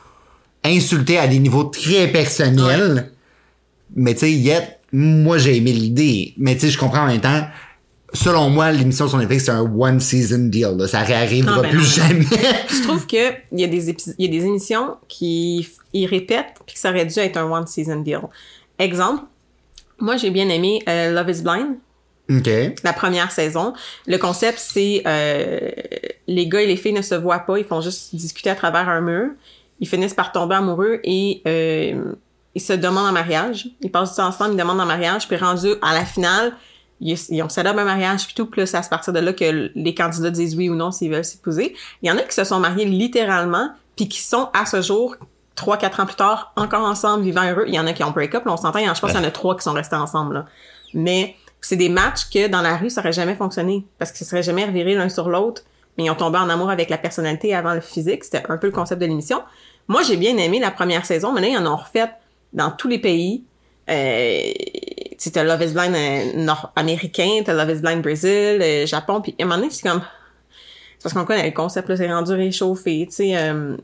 insulter 0.64 1.19
à 1.19 1.26
des 1.26 1.38
niveaux 1.38 1.64
très 1.64 2.09
personnels. 2.09 3.11
Mais 3.95 4.14
tu 4.14 4.21
sais, 4.21 4.33
yet, 4.33 4.81
moi, 4.93 5.38
j'ai 5.38 5.57
aimé 5.57 5.73
l'idée. 5.73 6.35
Mais 6.38 6.54
tu 6.54 6.62
sais, 6.62 6.71
je 6.71 6.78
comprends 6.78 7.02
en 7.02 7.07
même 7.09 7.21
temps, 7.21 7.43
selon 8.14 8.49
moi, 8.49 8.73
l'émission 8.73 9.07
sur 9.07 9.19
Netflix, 9.19 9.45
c'est 9.45 9.50
un 9.50 9.61
one 9.61 10.00
season 10.00 10.47
deal. 10.47 10.71
Là. 10.78 10.88
Ça 10.88 11.00
réarrivera 11.00 11.57
Ah, 11.59 11.62
ben 11.62 11.69
plus 11.71 11.78
non, 11.78 11.85
jamais. 11.85 12.25
Je 12.71 12.83
trouve 12.83 13.07
que 13.07 13.33
il 13.52 13.61
y 13.61 13.64
a 13.64 13.66
des 13.66 13.90
épis- 13.90 14.14
il 14.19 14.25
y 14.25 14.28
a 14.37 14.40
des 14.40 14.47
émissions 14.47 14.97
qui 15.09 15.69
ils 15.93 16.07
répètent 16.07 16.54
puis 16.64 16.75
que 16.75 16.81
ça 16.81 16.90
aurait 16.90 17.04
dû 17.07 17.19
être 17.19 17.37
un 17.37 17.45
one 17.45 17.66
season 17.66 18.00
deal. 18.00 18.21
Exemple, 18.78 19.25
moi 20.00 20.16
j'ai 20.16 20.31
bien 20.31 20.49
aimé 20.49 20.81
euh, 20.88 21.12
Love 21.12 21.31
is 21.31 21.43
Blind, 21.43 21.76
OK. 22.31 22.49
la 22.83 22.93
première 22.93 23.31
saison. 23.31 23.75
Le 24.07 24.16
concept 24.16 24.59
c'est 24.59 25.02
euh, 25.07 25.71
les 26.26 26.49
gars 26.49 26.62
et 26.62 26.66
les 26.66 26.76
filles 26.76 26.95
ne 26.95 27.02
se 27.02 27.14
voient 27.14 27.40
pas, 27.40 27.59
ils 27.59 27.64
font 27.64 27.81
juste 27.81 28.14
discuter 28.14 28.50
à 28.50 28.54
travers 28.54 28.88
un 28.88 29.00
mur. 29.00 29.31
Ils 29.81 29.88
finissent 29.88 30.14
par 30.14 30.33
tomber 30.33 30.54
amoureux 30.54 31.00
et 31.04 31.43
euh, 31.47 32.14
ils 32.54 32.62
se 32.62 32.73
demandent 32.73 33.09
en 33.09 33.12
mariage. 33.12 33.69
Ils 33.83 33.90
passent 33.90 34.11
du 34.11 34.16
temps 34.16 34.28
ensemble, 34.28 34.54
ils 34.54 34.59
demandent 34.59 34.81
en 34.81 34.87
mariage, 34.87 35.28
puis 35.28 35.37
rendu 35.37 35.69
à 35.83 35.93
la 35.93 36.04
finale, 36.04 36.54
ils, 37.00 37.43
ont 37.43 37.47
up 37.47 37.66
un 37.66 37.85
mariage 37.85 38.25
puis 38.26 38.35
tout, 38.35 38.47
puis 38.47 38.61
là, 38.61 38.66
c'est 38.66 38.76
à 38.76 38.83
partir 38.83 39.12
de 39.12 39.19
là 39.19 39.33
que 39.33 39.71
les 39.75 39.95
candidats 39.95 40.31
disent 40.31 40.57
oui 40.57 40.69
ou 40.69 40.75
non 40.75 40.90
s'ils 40.90 41.11
veulent 41.11 41.25
s'épouser. 41.25 41.75
Il 42.02 42.09
y 42.09 42.12
en 42.12 42.16
a 42.16 42.23
qui 42.23 42.35
se 42.35 42.45
sont 42.45 42.61
mariés 42.61 42.85
littéralement, 42.85 43.71
puis 43.97 44.09
qui 44.09 44.21
sont 44.21 44.49
à 44.54 44.64
ce 44.64 44.81
jour, 44.81 45.16
trois, 45.54 45.76
quatre 45.76 46.00
ans 46.00 46.07
plus 46.07 46.16
tard, 46.16 46.52
encore 46.57 46.87
ensemble, 46.87 47.25
vivant 47.25 47.45
heureux. 47.45 47.64
Il 47.66 47.75
y 47.75 47.78
en 47.78 47.87
a 47.87 47.93
qui 47.93 48.04
ont 48.04 48.11
break-up, 48.11 48.45
on 48.47 48.57
s'entend, 48.57 48.78
je 48.81 49.00
pense 49.00 49.11
qu'il 49.11 49.21
y 49.21 49.25
en 49.25 49.28
a 49.28 49.31
trois 49.31 49.57
qui 49.57 49.62
sont 49.62 49.73
restés 49.73 49.97
ensemble. 49.97 50.35
Là. 50.35 50.47
Mais 50.95 51.37
c'est 51.66 51.76
des 51.76 51.88
matchs 51.88 52.28
que 52.30 52.49
dans 52.49 52.62
la 52.62 52.76
rue, 52.76 52.90
ça 52.90 53.00
aurait 53.00 53.12
jamais 53.12 53.35
fonctionné, 53.35 53.85
parce 53.99 54.12
que 54.12 54.18
ça 54.18 54.25
serait 54.25 54.42
jamais 54.42 54.64
reviré 54.64 54.94
l'un 54.94 55.09
sur 55.09 55.28
l'autre, 55.28 55.62
mais 55.97 56.04
ils 56.04 56.11
ont 56.11 56.14
tombé 56.14 56.38
en 56.38 56.49
amour 56.49 56.71
avec 56.71 56.90
la 56.90 56.99
personnalité 56.99 57.54
avant 57.54 57.75
le 57.75 57.80
physique. 57.80 58.25
C'était 58.25 58.42
un 58.49 58.56
peu 58.56 58.66
le 58.66 58.73
concept 58.73 59.00
de 59.00 59.06
l'émission. 59.06 59.42
Moi, 59.88 60.02
j'ai 60.02 60.16
bien 60.16 60.37
aimé 60.37 60.59
la 60.59 60.71
première 60.71 61.06
saison, 61.06 61.35
là, 61.35 61.47
ils 61.47 61.56
en 61.56 61.66
ont 61.66 61.76
refait 61.76 62.11
dans 62.52 62.71
tous 62.71 62.88
les 62.88 62.99
pays. 62.99 63.44
Euh, 63.90 64.52
t'as 65.33 65.44
Love 65.44 65.62
is 65.62 65.73
Blind 65.73 65.94
euh, 65.94 66.42
nord-américain, 66.42 67.42
t'as 67.44 67.52
Love 67.52 67.76
is 67.76 67.80
Blind 67.80 68.02
Brésil, 68.02 68.61
euh, 68.61 68.87
Japon, 68.87 69.21
puis 69.21 69.35
à 69.38 69.42
un 69.42 69.47
moment 69.47 69.59
donné, 69.59 69.71
c'est 69.71 69.88
comme... 69.88 70.02
C'est 70.99 71.02
parce 71.02 71.14
qu'on 71.14 71.25
connaît 71.25 71.47
le 71.47 71.54
concept, 71.54 71.88
là, 71.88 71.97
c'est 71.97 72.12
rendu 72.12 72.33
réchauffé, 72.33 73.06
tu 73.09 73.14
sais... 73.14 73.37
euh, 73.37 73.76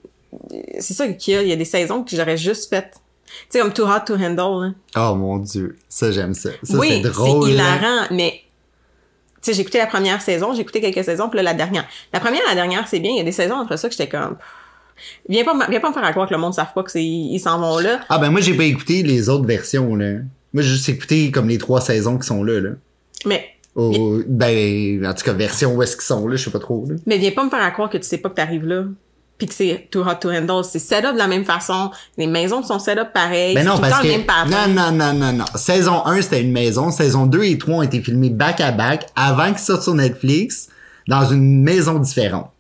c'est 0.78 0.94
ça 0.94 1.08
qu'il 1.08 1.34
y 1.34 1.36
a, 1.36 1.42
il 1.42 1.48
y 1.48 1.52
a 1.52 1.56
des 1.56 1.64
saisons 1.64 2.04
que 2.04 2.14
j'aurais 2.14 2.36
juste 2.36 2.70
faites. 2.70 2.94
Tu 3.30 3.46
sais, 3.50 3.60
comme 3.60 3.72
Too 3.72 3.84
Hot 3.84 4.00
to 4.06 4.14
Handle, 4.14 4.66
là. 4.66 4.72
Oh 4.96 5.14
mon 5.14 5.38
dieu. 5.38 5.76
Ça, 5.88 6.10
j'aime 6.12 6.34
ça. 6.34 6.50
Ça, 6.62 6.78
oui, 6.78 6.88
c'est 7.02 7.08
drôle. 7.08 7.46
c'est 7.48 7.52
hilarant, 7.54 8.06
mais... 8.10 8.40
Tu 9.42 9.50
sais, 9.50 9.54
j'ai 9.54 9.62
écouté 9.62 9.78
la 9.78 9.86
première 9.86 10.20
saison, 10.20 10.52
j'ai 10.54 10.60
écouté 10.60 10.80
quelques 10.80 11.04
saisons, 11.04 11.28
puis 11.30 11.38
là, 11.38 11.42
la 11.42 11.54
dernière. 11.54 11.86
La 12.12 12.20
première 12.20 12.42
et 12.42 12.48
la 12.48 12.54
dernière, 12.54 12.86
c'est 12.88 13.00
bien. 13.00 13.12
Il 13.12 13.16
y 13.16 13.20
a 13.20 13.24
des 13.24 13.32
saisons 13.32 13.54
entre 13.54 13.76
ça 13.76 13.88
que 13.88 13.94
j'étais 13.96 14.08
comme... 14.10 14.36
Viens 15.28 15.44
pas, 15.44 15.54
me- 15.54 15.70
viens 15.70 15.80
pas 15.80 15.88
me 15.88 15.94
faire 15.94 16.04
à 16.04 16.10
croire 16.10 16.28
que 16.28 16.34
le 16.34 16.40
monde 16.40 16.50
ne 16.50 16.56
savent 16.56 16.74
pas 16.74 16.82
que 16.82 16.90
c'est 16.90 17.02
ils 17.02 17.38
s'en 17.38 17.58
vont 17.58 17.78
là. 17.78 18.00
Ah 18.10 18.18
ben 18.18 18.30
moi, 18.30 18.42
j'ai 18.42 18.54
pas 18.54 18.64
écouté 18.64 19.02
les 19.02 19.30
autres 19.30 19.46
versions, 19.46 19.94
là. 19.94 20.18
Moi, 20.52 20.62
j'ai 20.62 20.68
juste 20.70 20.88
écouté 20.90 21.30
comme 21.30 21.48
les 21.48 21.56
trois 21.56 21.80
saisons 21.80 22.18
qui 22.18 22.26
sont 22.26 22.44
là, 22.44 22.60
là. 22.60 22.70
Mais 23.24 23.56
ben, 24.26 25.06
en 25.06 25.14
tout 25.14 25.24
cas, 25.24 25.32
version 25.32 25.74
où 25.74 25.82
est-ce 25.82 25.96
qu'ils 25.96 26.04
sont 26.04 26.28
là, 26.28 26.36
je 26.36 26.44
sais 26.44 26.50
pas 26.50 26.58
trop, 26.58 26.84
là. 26.86 26.96
Mais 27.06 27.16
viens 27.16 27.30
pas 27.30 27.44
me 27.44 27.48
faire 27.50 27.62
à 27.62 27.70
croire 27.70 27.88
que 27.88 27.96
tu 27.96 28.02
sais 28.04 28.18
pas 28.18 28.28
que 28.28 28.34
t'arrives 28.34 28.66
là. 28.66 28.84
Puis 29.40 29.48
que 29.48 29.54
c'est 29.54 29.88
too 29.90 30.02
hot 30.02 30.16
to 30.20 30.30
handle. 30.30 30.62
C'est 30.62 30.78
set 30.78 31.02
up 31.02 31.14
de 31.14 31.18
la 31.18 31.26
même 31.26 31.46
façon. 31.46 31.90
Les 32.18 32.26
maisons 32.26 32.62
sont 32.62 32.78
set 32.78 32.98
up 32.98 33.08
pareil. 33.14 33.54
Ben 33.54 33.64
non, 33.64 33.76
tout 33.76 33.82
le 33.82 33.88
parce 33.88 34.02
temps 34.02 34.06
que... 34.06 34.12
même 34.12 34.26
pattern. 34.26 34.74
Non, 34.74 34.92
non, 34.92 34.92
non, 34.92 35.14
non, 35.14 35.32
non. 35.32 35.44
Saison 35.54 36.04
1, 36.04 36.20
c'était 36.20 36.42
une 36.42 36.52
maison. 36.52 36.90
Saison 36.90 37.24
2 37.24 37.42
et 37.44 37.56
3 37.56 37.74
ont 37.76 37.82
été 37.82 38.02
filmés 38.02 38.28
back-à-back 38.28 39.06
avant 39.16 39.48
qu'ils 39.48 39.60
sortent 39.60 39.82
sur 39.82 39.94
Netflix 39.94 40.68
dans 41.08 41.26
une 41.30 41.62
maison 41.62 41.98
différente. 41.98 42.50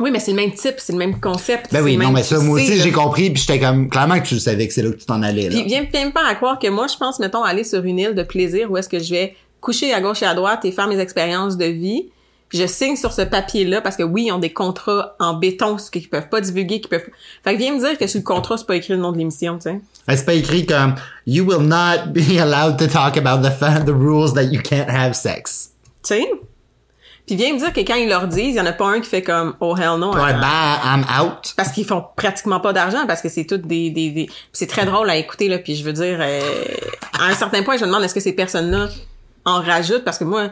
Oui, 0.00 0.10
mais 0.10 0.18
c'est 0.18 0.32
le 0.32 0.38
même 0.38 0.52
type, 0.52 0.74
c'est 0.78 0.92
le 0.92 0.98
même 0.98 1.20
concept. 1.20 1.72
Ben 1.72 1.82
oui, 1.82 1.96
non, 1.96 2.10
mais 2.10 2.24
ça, 2.24 2.40
moi 2.40 2.56
aussi, 2.56 2.78
j'ai 2.78 2.90
compris, 2.90 3.30
puis 3.30 3.42
j'étais 3.46 3.60
comme... 3.60 3.88
Clairement 3.88 4.18
que 4.18 4.26
tu 4.26 4.34
le 4.34 4.40
savais 4.40 4.66
que 4.66 4.74
c'est 4.74 4.82
là 4.82 4.90
que 4.90 4.96
tu 4.96 5.06
t'en 5.06 5.22
allais, 5.22 5.48
là. 5.48 5.50
Puis 5.50 5.64
viens, 5.64 5.86
viens 5.92 6.06
me 6.06 6.10
faire 6.10 6.26
à 6.26 6.34
croire 6.34 6.58
que 6.58 6.68
moi, 6.68 6.86
je 6.88 6.96
pense, 6.96 7.20
mettons, 7.20 7.44
aller 7.44 7.62
sur 7.62 7.84
une 7.84 7.98
île 8.00 8.14
de 8.16 8.22
plaisir 8.24 8.70
où 8.70 8.76
est-ce 8.76 8.88
que 8.88 8.98
je 8.98 9.10
vais 9.10 9.36
coucher 9.60 9.92
à 9.92 10.00
gauche 10.00 10.22
et 10.22 10.26
à 10.26 10.34
droite 10.34 10.64
et 10.64 10.72
faire 10.72 10.88
mes 10.88 10.98
expériences 10.98 11.56
de 11.56 11.66
vie. 11.66 12.06
Puis 12.50 12.58
je 12.58 12.66
signe 12.66 12.96
sur 12.96 13.12
ce 13.12 13.22
papier-là 13.22 13.80
parce 13.80 13.96
que 13.96 14.02
oui, 14.02 14.24
ils 14.26 14.32
ont 14.32 14.38
des 14.38 14.52
contrats 14.52 15.14
en 15.20 15.34
béton, 15.34 15.78
ce 15.78 15.90
qu'ils 15.90 16.08
peuvent 16.08 16.28
pas 16.28 16.40
divulguer, 16.40 16.80
qu'ils 16.80 16.90
peuvent. 16.90 17.06
Fait 17.44 17.54
que 17.54 17.58
viens 17.58 17.72
me 17.72 17.78
dire 17.78 17.96
que 17.96 18.06
sur 18.08 18.18
le 18.18 18.24
contrat, 18.24 18.58
c'est 18.58 18.66
pas 18.66 18.74
écrit 18.74 18.92
le 18.92 18.98
nom 18.98 19.12
de 19.12 19.18
l'émission, 19.18 19.56
tu 19.56 19.70
sais. 19.70 19.80
C'est 20.08 20.26
pas 20.26 20.34
écrit 20.34 20.66
comme 20.66 20.96
You 21.26 21.44
will 21.44 21.66
not 21.66 22.12
be 22.12 22.38
allowed 22.40 22.76
to 22.78 22.88
talk 22.88 23.16
about 23.16 23.46
the, 23.46 23.84
the 23.86 23.94
rules 23.94 24.34
that 24.34 24.44
you 24.44 24.60
can't 24.60 24.90
have 24.90 25.14
sex. 25.14 25.70
Tu 26.02 26.14
sais? 26.14 26.30
Puis 27.24 27.36
viens 27.36 27.54
me 27.54 27.58
dire 27.58 27.72
que 27.72 27.80
quand 27.82 27.94
ils 27.94 28.08
leur 28.08 28.26
disent, 28.26 28.54
il 28.54 28.56
y 28.56 28.60
en 28.60 28.66
a 28.66 28.72
pas 28.72 28.88
un 28.88 28.98
qui 28.98 29.08
fait 29.08 29.22
comme 29.22 29.54
oh 29.60 29.76
hell 29.76 30.00
no. 30.00 30.12
Ouais, 30.12 30.32
ben, 30.32 30.80
I'm 30.84 31.04
out. 31.22 31.54
parce 31.56 31.70
qu'ils 31.70 31.84
font 31.84 32.04
pratiquement 32.16 32.58
pas 32.58 32.72
d'argent 32.72 33.06
parce 33.06 33.22
que 33.22 33.28
c'est 33.28 33.44
tout 33.44 33.58
des 33.58 33.90
des, 33.90 34.10
des... 34.10 34.28
C'est 34.52 34.66
très 34.66 34.84
drôle 34.84 35.08
à 35.08 35.14
écouter 35.14 35.46
là 35.46 35.58
puis 35.58 35.76
je 35.76 35.84
veux 35.84 35.92
dire 35.92 36.18
euh, 36.20 36.40
à 37.20 37.26
un 37.26 37.34
certain 37.34 37.62
point 37.62 37.76
je 37.76 37.82
me 37.82 37.86
demande 37.86 38.02
est-ce 38.02 38.14
que 38.14 38.20
ces 38.20 38.32
personnes 38.32 38.72
là 38.72 38.88
en 39.44 39.62
rajoutent? 39.62 40.02
Parce 40.02 40.18
que 40.18 40.24
moi 40.24 40.50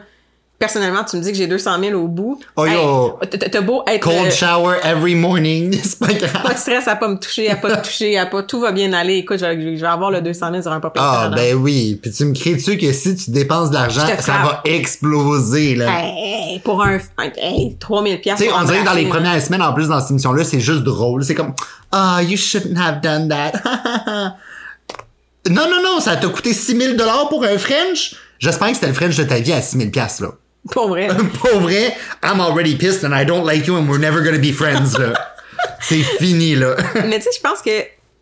personnellement 0.59 1.03
tu 1.05 1.15
me 1.15 1.21
dis 1.21 1.31
que 1.31 1.37
j'ai 1.37 1.47
200 1.47 1.79
000 1.81 1.99
au 1.99 2.07
bout 2.07 2.39
Oh, 2.55 2.65
yo. 2.65 3.17
Hey, 3.21 3.29
t'as 3.29 3.49
t'as 3.49 3.61
beau 3.61 3.83
être 3.87 4.01
Cold 4.01 4.27
euh, 4.27 4.31
shower 4.31 4.75
every 4.83 5.15
morning. 5.15 5.79
C'est 5.83 5.97
pas 5.97 6.07
pas 6.07 6.13
grave. 6.13 6.53
de 6.53 6.57
stress 6.57 6.87
à 6.87 6.95
pas 6.97 7.07
me 7.07 7.17
toucher 7.17 7.49
à 7.49 7.55
pas 7.55 7.77
te 7.77 7.87
toucher 7.87 8.17
à 8.17 8.25
pas 8.25 8.43
tout 8.43 8.59
va 8.59 8.71
bien 8.71 8.91
aller 8.93 9.15
écoute 9.15 9.39
je 9.39 9.45
vais, 9.45 9.77
je 9.77 9.81
vais 9.81 9.87
avoir 9.87 10.11
le 10.11 10.21
200 10.21 10.49
000 10.51 10.61
sur 10.61 10.71
un 10.71 10.79
papier 10.79 11.01
Ah, 11.03 11.31
ben 11.33 11.55
oui. 11.55 11.97
Puis 12.01 12.11
tu 12.11 12.25
me 12.25 12.33
crées 12.33 12.55
dessus 12.55 12.77
que 12.77 12.91
si 12.91 13.15
tu 13.15 13.31
dépenses 13.31 13.69
de 13.69 13.75
l'argent, 13.75 14.05
ça 14.19 14.33
va 14.43 14.61
exploser, 14.65 15.75
là? 15.75 15.87
hey, 16.03 16.59
pour 16.59 16.83
un 16.83 16.99
hey, 17.37 17.77
3000 17.79 18.19
pièces 18.19 18.37
Tu 18.37 18.45
sais, 18.45 18.51
on 18.53 18.63
dirait 18.63 18.81
que 18.81 18.85
dans 18.85 18.93
les 18.93 19.05
premières 19.07 19.41
semaines, 19.41 19.61
en 19.61 19.73
plus, 19.73 19.87
dans 19.87 19.99
cette 20.01 20.11
émission-là, 20.11 20.43
c'est 20.43 20.59
juste 20.59 20.83
drôle. 20.83 21.23
C'est 21.23 21.35
comme, 21.35 21.53
ah, 21.91 22.19
you 22.21 22.37
shouldn't 22.37 22.77
have 22.77 23.01
done 23.01 23.29
that. 23.29 23.53
non, 25.49 25.69
non, 25.69 25.81
non, 25.83 25.99
ça 25.99 26.15
t'a 26.17 26.27
coûté 26.27 26.53
6000 26.53 26.97
dollars 26.97 27.29
pour 27.29 27.43
un 27.43 27.57
French? 27.57 28.15
J'espère 28.39 28.69
que 28.69 28.73
c'était 28.75 28.87
le 28.87 28.93
French 28.93 29.15
de 29.17 29.23
ta 29.23 29.39
vie 29.39 29.53
à 29.53 29.61
6000 29.61 29.91
pièces 29.91 30.19
là. 30.19 30.29
pour 30.71 30.89
vrai 30.89 31.07
Pour 31.39 31.59
vrai, 31.61 31.95
I'm 32.23 32.39
already 32.39 32.75
pissed 32.75 33.03
and 33.03 33.13
I 33.13 33.25
don't 33.25 33.45
like 33.45 33.65
you 33.67 33.75
and 33.77 33.87
we're 33.89 33.99
never 33.99 34.21
gonna 34.23 34.39
be 34.39 34.51
friends, 34.53 34.97
là. 34.97 35.13
c'est 35.81 36.03
fini, 36.03 36.55
là. 36.55 36.75
mais 37.07 37.17
tu 37.19 37.23
sais, 37.25 37.29
je 37.35 37.41
pense 37.41 37.61
que 37.61 37.71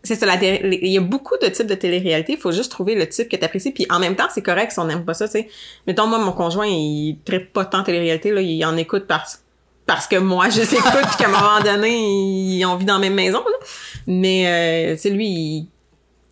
c'est 0.03 0.15
ça, 0.15 0.25
la 0.25 0.37
télé- 0.37 0.79
il 0.81 0.91
y 0.91 0.97
a 0.97 1.01
beaucoup 1.01 1.35
de 1.41 1.47
types 1.47 1.67
de 1.67 1.73
télé-réalité, 1.75 2.33
il 2.33 2.39
faut 2.39 2.51
juste 2.51 2.71
trouver 2.71 2.95
le 2.95 3.07
type 3.09 3.27
que 3.29 3.35
t'apprécies, 3.35 3.71
puis 3.71 3.85
en 3.89 3.99
même 3.99 4.15
temps, 4.15 4.27
c'est 4.33 4.41
correct 4.43 4.71
si 4.71 4.79
on 4.79 4.85
n'aime 4.85 5.03
pas 5.03 5.13
ça, 5.13 5.25
tu 5.27 5.33
sais. 5.33 5.49
Mettons, 5.85 6.07
moi, 6.07 6.17
mon 6.19 6.31
conjoint, 6.31 6.65
il 6.67 7.17
traite 7.25 7.51
pas 7.51 7.65
tant 7.65 7.83
télé-réalité, 7.83 8.31
là, 8.31 8.39
il 8.41 8.63
en 8.65 8.77
écoute 8.77 9.05
parce, 9.07 9.41
parce 9.85 10.07
que 10.07 10.15
moi, 10.15 10.49
je 10.49 10.61
l'écoute, 10.61 10.81
puis 11.07 11.17
qu'à 11.17 11.25
un 11.25 11.31
moment 11.31 11.59
donné, 11.63 11.89
ils 11.97 12.65
ont 12.65 12.75
vit 12.77 12.85
dans 12.85 12.93
la 12.95 12.99
même 13.01 13.15
maison, 13.15 13.39
là. 13.39 13.67
Mais, 14.05 14.45
euh, 14.47 14.95
tu 14.95 15.01
sais, 15.01 15.09
lui, 15.09 15.27
il- 15.27 15.67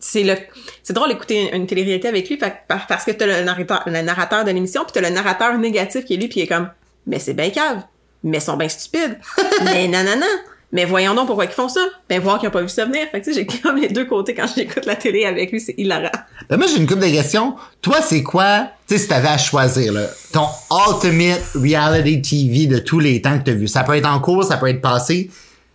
c'est 0.06 0.22
le 0.22 0.34
c'est 0.82 0.92
drôle 0.92 1.08
d'écouter 1.08 1.48
une, 1.48 1.62
une 1.62 1.66
télé-réalité 1.66 2.08
avec 2.08 2.28
lui 2.28 2.36
parce 2.36 3.04
que 3.04 3.10
t'as 3.10 3.26
le 3.26 3.44
narrateur 3.44 3.82
le 3.86 4.02
narrateur 4.02 4.44
de 4.44 4.50
l'émission 4.50 4.84
puis 4.84 4.92
t'as 4.92 5.00
le 5.00 5.14
narrateur 5.14 5.58
négatif 5.58 6.04
qui 6.04 6.14
est 6.14 6.16
lui 6.16 6.28
puis 6.28 6.40
il 6.40 6.42
est 6.44 6.46
comme 6.46 6.70
mais 7.06 7.18
c'est 7.18 7.34
bien 7.34 7.50
cave 7.50 7.82
mais 8.22 8.38
ils 8.38 8.42
sont 8.42 8.56
bien 8.56 8.68
stupides 8.68 9.18
mais 9.64 9.88
nanana 9.88 10.26
mais 10.72 10.84
voyons 10.84 11.14
donc 11.14 11.26
pourquoi 11.26 11.44
ils 11.44 11.50
font 11.50 11.68
ça 11.68 11.80
ben 12.08 12.20
voir 12.20 12.38
qu'ils 12.38 12.48
ont 12.48 12.52
pas 12.52 12.62
vu 12.62 12.68
ça 12.68 12.84
venir 12.84 13.06
fait 13.10 13.20
que 13.20 13.24
tu 13.24 13.34
sais 13.34 13.40
j'ai 13.40 13.60
comme 13.60 13.76
les 13.76 13.88
deux 13.88 14.04
côtés 14.04 14.34
quand 14.34 14.46
j'écoute 14.54 14.86
la 14.86 14.96
télé 14.96 15.24
avec 15.24 15.50
lui 15.50 15.60
c'est 15.60 15.74
hilarant 15.76 16.10
Ben 16.48 16.56
moi, 16.56 16.66
j'ai 16.68 16.76
une 16.76 16.86
couple 16.86 17.02
de 17.02 17.10
questions. 17.10 17.56
Toi, 17.82 18.00
c'est 18.02 18.22
quoi, 18.22 18.70
tu 18.86 18.94
sais, 18.94 19.02
si 19.02 19.08
t'avais 19.08 19.28
à 19.28 19.38
choisir, 19.38 19.92
là, 19.92 20.06
ton 20.32 20.46
ultimate 20.70 21.42
reality 21.56 22.20
TV 22.22 22.66
de 22.66 22.78
tous 22.78 23.00
les 23.00 23.20
temps 23.20 23.36
que 23.36 23.44
t'as 23.44 23.52
vu? 23.52 23.66
Ça 23.66 23.82
peut 23.82 23.96
être 23.96 24.08
en 24.08 24.20
cours, 24.20 24.44
ça 24.44 24.56
peut 24.56 24.68
être 24.68 24.80
passé. 24.80 25.28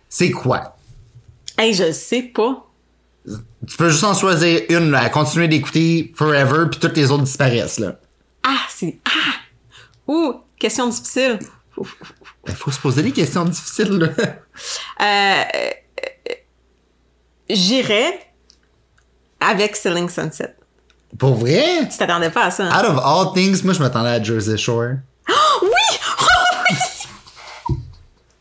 C'est 0.08 0.30
quoi? 0.30 0.76
hey 1.58 1.74
je 1.74 1.92
sais 1.92 2.22
pas 2.22 2.66
Tu 3.24 3.76
peux 3.76 3.88
juste 3.90 4.02
en 4.04 4.14
choisir 4.14 4.62
une, 4.68 4.90
là, 4.90 5.00
à 5.02 5.08
continuer 5.08 5.46
d'écouter 5.48 6.12
forever, 6.16 6.66
puis 6.70 6.80
toutes 6.80 6.96
les 6.96 7.10
autres 7.10 7.22
disparaissent, 7.22 7.78
là. 7.78 7.96
ah 8.42 8.56
c'est 8.68 8.98
ah 9.06 9.34
ouh 10.08 10.40
question 10.58 10.88
difficile 10.88 11.38
Ben, 12.44 12.54
faut 12.56 12.70
se 12.72 12.80
poser 12.80 13.02
des 13.02 13.12
questions 13.12 13.44
difficiles, 13.44 13.90
là. 13.98 14.08
euh, 15.00 15.44
euh, 15.54 16.34
j'irais 17.48 18.18
avec 19.40 19.76
Selling 19.76 20.08
Sunset 20.08 20.56
Pour 21.18 21.34
vrai? 21.34 21.88
tu 21.90 21.96
t'attendais 21.96 22.30
pas 22.30 22.46
à 22.46 22.50
ça 22.50 22.64
hein? 22.64 22.80
Out 22.80 22.90
of 22.90 22.98
all 23.04 23.32
things, 23.34 23.62
moi, 23.64 23.74
je 23.74 23.78
m'attendais 23.78 24.10
à 24.10 24.22
Jersey 24.22 24.56
Shore. 24.56 24.94
Oui! 25.28 25.34
Oh 25.62 25.66
oui! 25.68 26.76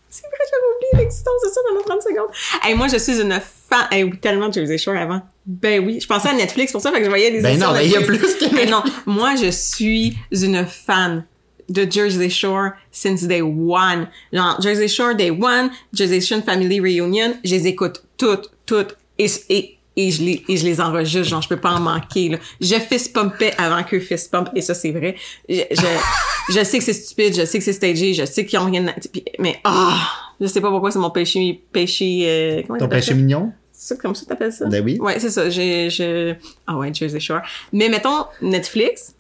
C'est 0.09 0.23
vrai, 0.27 0.37
j'avais 0.49 0.75
oublié 0.75 1.03
l'existence 1.05 1.41
de 1.45 1.49
ça 1.53 1.61
pendant 1.69 1.83
30 1.83 2.01
secondes. 2.01 2.29
Hey, 2.63 2.73
moi, 2.75 2.87
je 2.87 2.97
suis 2.97 3.19
une 3.21 3.31
fan. 3.71 3.87
Hey, 3.91 4.03
oui, 4.03 4.17
tellement 4.19 4.49
de 4.49 4.53
Jersey 4.53 4.77
Shore 4.77 4.95
avant. 4.97 5.21
Ben 5.45 5.83
oui. 5.85 5.99
Je 6.01 6.07
pensais 6.07 6.29
à 6.29 6.33
Netflix 6.33 6.71
pour 6.71 6.81
ça, 6.81 6.91
fait 6.91 6.99
que 6.99 7.05
je 7.05 7.09
voyais 7.09 7.31
des 7.31 7.41
Ben 7.41 7.57
non, 7.57 7.71
ben 7.73 7.81
il 7.81 7.91
y 7.91 7.95
a 7.95 8.01
plus 8.01 8.17
que- 8.19 8.55
Hey, 8.57 8.69
non, 8.69 8.83
moi, 9.05 9.35
je 9.35 9.49
suis 9.49 10.17
une 10.31 10.65
fan 10.65 11.23
de 11.69 11.87
Jersey 11.89 12.29
Shore 12.29 12.71
since 12.91 13.23
day 13.23 13.41
one. 13.41 14.07
Genre, 14.33 14.59
Jersey 14.61 14.87
Shore 14.87 15.15
day 15.15 15.31
one, 15.31 15.71
Jersey 15.93 16.19
Shore 16.21 16.41
Family 16.45 16.79
Reunion, 16.79 17.33
je 17.43 17.55
les 17.55 17.67
écoute 17.67 18.03
toutes, 18.17 18.51
toutes. 18.65 18.97
Et, 19.17 19.27
et, 19.49 19.77
et 19.95 20.11
je 20.11 20.21
les, 20.23 20.43
et 20.47 20.57
je 20.57 20.65
les 20.65 20.81
enregistre, 20.81 21.27
genre, 21.29 21.41
je 21.41 21.47
peux 21.49 21.57
pas 21.57 21.71
en 21.71 21.79
manquer, 21.79 22.29
là. 22.29 22.37
Je 22.59 22.75
fist 22.75 23.13
pumpais 23.13 23.53
avant 23.57 23.83
qu'eux 23.83 23.99
fist 23.99 24.31
pump, 24.31 24.49
et 24.55 24.61
ça, 24.61 24.73
c'est 24.73 24.91
vrai. 24.91 25.15
Je, 25.47 25.61
je, 25.71 26.53
je 26.53 26.63
sais 26.63 26.77
que 26.79 26.83
c'est 26.83 26.93
stupide, 26.93 27.35
je 27.35 27.45
sais 27.45 27.57
que 27.59 27.63
c'est 27.63 27.73
stagé, 27.73 28.13
je 28.13 28.25
sais 28.25 28.45
qu'ils 28.45 28.59
ont 28.59 28.65
rien, 28.65 28.87
à- 28.87 28.95
mais, 29.39 29.57
ah, 29.63 29.97
je 30.39 30.47
sais 30.47 30.59
pas 30.61 30.69
pourquoi 30.69 30.91
c'est 30.91 30.99
mon 30.99 31.09
péché, 31.11 31.61
péché, 31.71 32.23
euh, 32.25 32.61
comment 32.67 32.79
Ton 32.79 32.87
péché 32.89 33.13
mignon? 33.13 33.51
C'est 33.83 33.99
comme 33.99 34.13
ça 34.13 34.21
que 34.21 34.29
t'appelles 34.29 34.53
ça? 34.53 34.67
Ben 34.67 34.85
oui. 34.85 34.99
Ouais, 35.01 35.19
c'est 35.19 35.31
ça. 35.31 35.49
J'ai, 35.49 35.89
j'ai... 35.89 36.37
Ah 36.67 36.77
ouais, 36.77 36.93
Jersey 36.93 37.19
Shore. 37.19 37.41
Mais 37.73 37.89
mettons, 37.89 38.27
Netflix, 38.39 39.15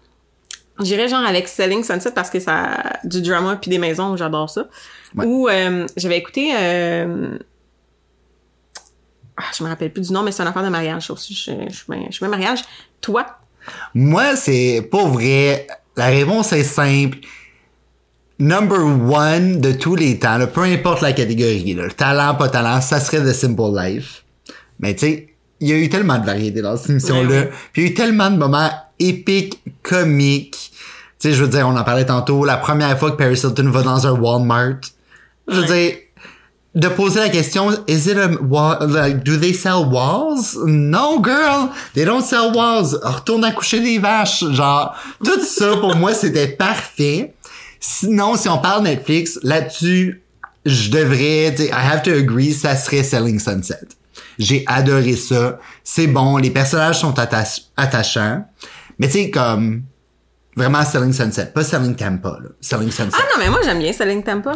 j'irais 0.79 1.07
genre 1.07 1.25
avec 1.25 1.47
Selling 1.47 1.83
Sunset 1.83 2.11
parce 2.11 2.29
que 2.29 2.39
ça 2.39 2.99
du 3.03 3.23
drama 3.23 3.55
puis 3.55 3.71
des 3.71 3.79
maisons, 3.79 4.15
j'adore 4.15 4.51
ça. 4.51 4.67
Ouais. 5.15 5.25
Ou 5.25 5.49
euh, 5.49 5.87
j'avais 5.97 6.19
écouté... 6.19 6.53
Euh... 6.55 7.39
Ah, 9.35 9.45
je 9.57 9.63
me 9.63 9.69
rappelle 9.69 9.91
plus 9.91 10.09
du 10.09 10.13
nom, 10.13 10.21
mais 10.21 10.31
c'est 10.31 10.43
une 10.43 10.49
affaire 10.49 10.63
de 10.63 10.69
mariage 10.69 11.09
aussi. 11.09 11.33
Je, 11.33 11.51
je, 11.51 11.75
je, 11.89 11.93
je, 12.11 12.17
je 12.19 12.25
mariage. 12.25 12.59
Toi? 13.01 13.25
Moi, 13.95 14.35
c'est 14.35 14.87
pas 14.91 15.05
vrai. 15.05 15.65
La 15.97 16.05
réponse 16.05 16.53
est 16.53 16.63
simple. 16.63 17.17
Number 18.37 18.79
one 18.79 19.59
de 19.59 19.71
tous 19.71 19.95
les 19.95 20.19
temps, 20.19 20.37
là, 20.37 20.45
peu 20.45 20.61
importe 20.61 21.01
la 21.01 21.13
catégorie, 21.13 21.73
là, 21.73 21.89
talent, 21.89 22.35
pas 22.35 22.49
talent, 22.49 22.79
ça 22.79 22.99
serait 22.99 23.21
The 23.21 23.33
Simple 23.33 23.75
Life. 23.75 24.20
Mais 24.81 24.95
tu 24.95 25.05
sais, 25.05 25.27
il 25.59 25.69
y 25.69 25.73
a 25.73 25.77
eu 25.77 25.89
tellement 25.89 26.17
de 26.17 26.25
variété 26.25 26.61
dans 26.61 26.75
cette 26.75 26.89
émission-là. 26.89 27.41
Ouais. 27.41 27.51
Puis 27.71 27.81
il 27.81 27.85
y 27.85 27.87
a 27.87 27.91
eu 27.91 27.93
tellement 27.93 28.31
de 28.31 28.37
moments 28.37 28.69
épiques, 28.99 29.61
comiques. 29.83 30.71
Tu 31.19 31.29
sais, 31.29 31.35
je 31.35 31.43
veux 31.43 31.49
dire, 31.49 31.67
on 31.67 31.77
en 31.77 31.83
parlait 31.83 32.05
tantôt, 32.05 32.45
la 32.45 32.57
première 32.57 32.97
fois 32.97 33.11
que 33.11 33.17
Paris 33.17 33.39
Hilton 33.43 33.69
va 33.69 33.83
dans 33.83 34.07
un 34.07 34.11
Walmart. 34.11 34.81
Je 35.47 35.55
veux 35.55 35.65
dire, 35.65 35.95
de 36.73 36.87
poser 36.87 37.19
la 37.19 37.29
question, 37.29 37.69
is 37.87 38.09
it 38.09 38.17
a 38.17 38.29
wall, 38.41 38.77
like, 38.87 39.23
do 39.23 39.37
they 39.37 39.53
sell 39.53 39.85
walls? 39.91 40.57
No, 40.65 41.21
girl, 41.21 41.69
they 41.93 42.05
don't 42.05 42.23
sell 42.23 42.53
walls. 42.55 42.97
Retourne 43.03 43.43
accoucher 43.43 43.81
des 43.81 43.99
vaches. 43.99 44.43
Genre, 44.51 44.95
tout 45.23 45.41
ça, 45.43 45.77
pour 45.77 45.95
moi, 45.95 46.13
c'était 46.13 46.47
parfait. 46.47 47.33
Sinon, 47.79 48.35
si 48.35 48.47
on 48.47 48.57
parle 48.57 48.83
Netflix, 48.83 49.37
là-dessus, 49.43 50.23
je 50.65 50.89
devrais, 50.89 51.53
tu 51.55 51.63
sais, 51.63 51.69
I 51.69 51.91
have 51.91 52.03
to 52.03 52.11
agree, 52.11 52.53
ça 52.53 52.75
serait 52.75 53.03
Selling 53.03 53.39
Sunset. 53.39 53.87
J'ai 54.41 54.63
adoré 54.67 55.15
ça. 55.15 55.59
C'est 55.83 56.07
bon, 56.07 56.37
les 56.37 56.49
personnages 56.49 56.99
sont 56.99 57.13
attach- 57.13 57.65
attachants. 57.77 58.43
Mais 58.99 59.07
tu 59.07 59.13
sais, 59.13 59.29
comme, 59.31 59.83
vraiment 60.55 60.83
Selling 60.83 61.13
Sunset, 61.13 61.47
pas 61.53 61.63
Selling 61.63 61.95
Tampa, 61.95 62.37
là. 62.41 62.49
Selling 62.59 62.91
Sunset. 62.91 63.17
Ah 63.17 63.23
non, 63.33 63.43
mais 63.43 63.49
moi 63.49 63.59
j'aime 63.63 63.79
bien 63.79 63.93
Selling 63.93 64.23
Tampa. 64.23 64.53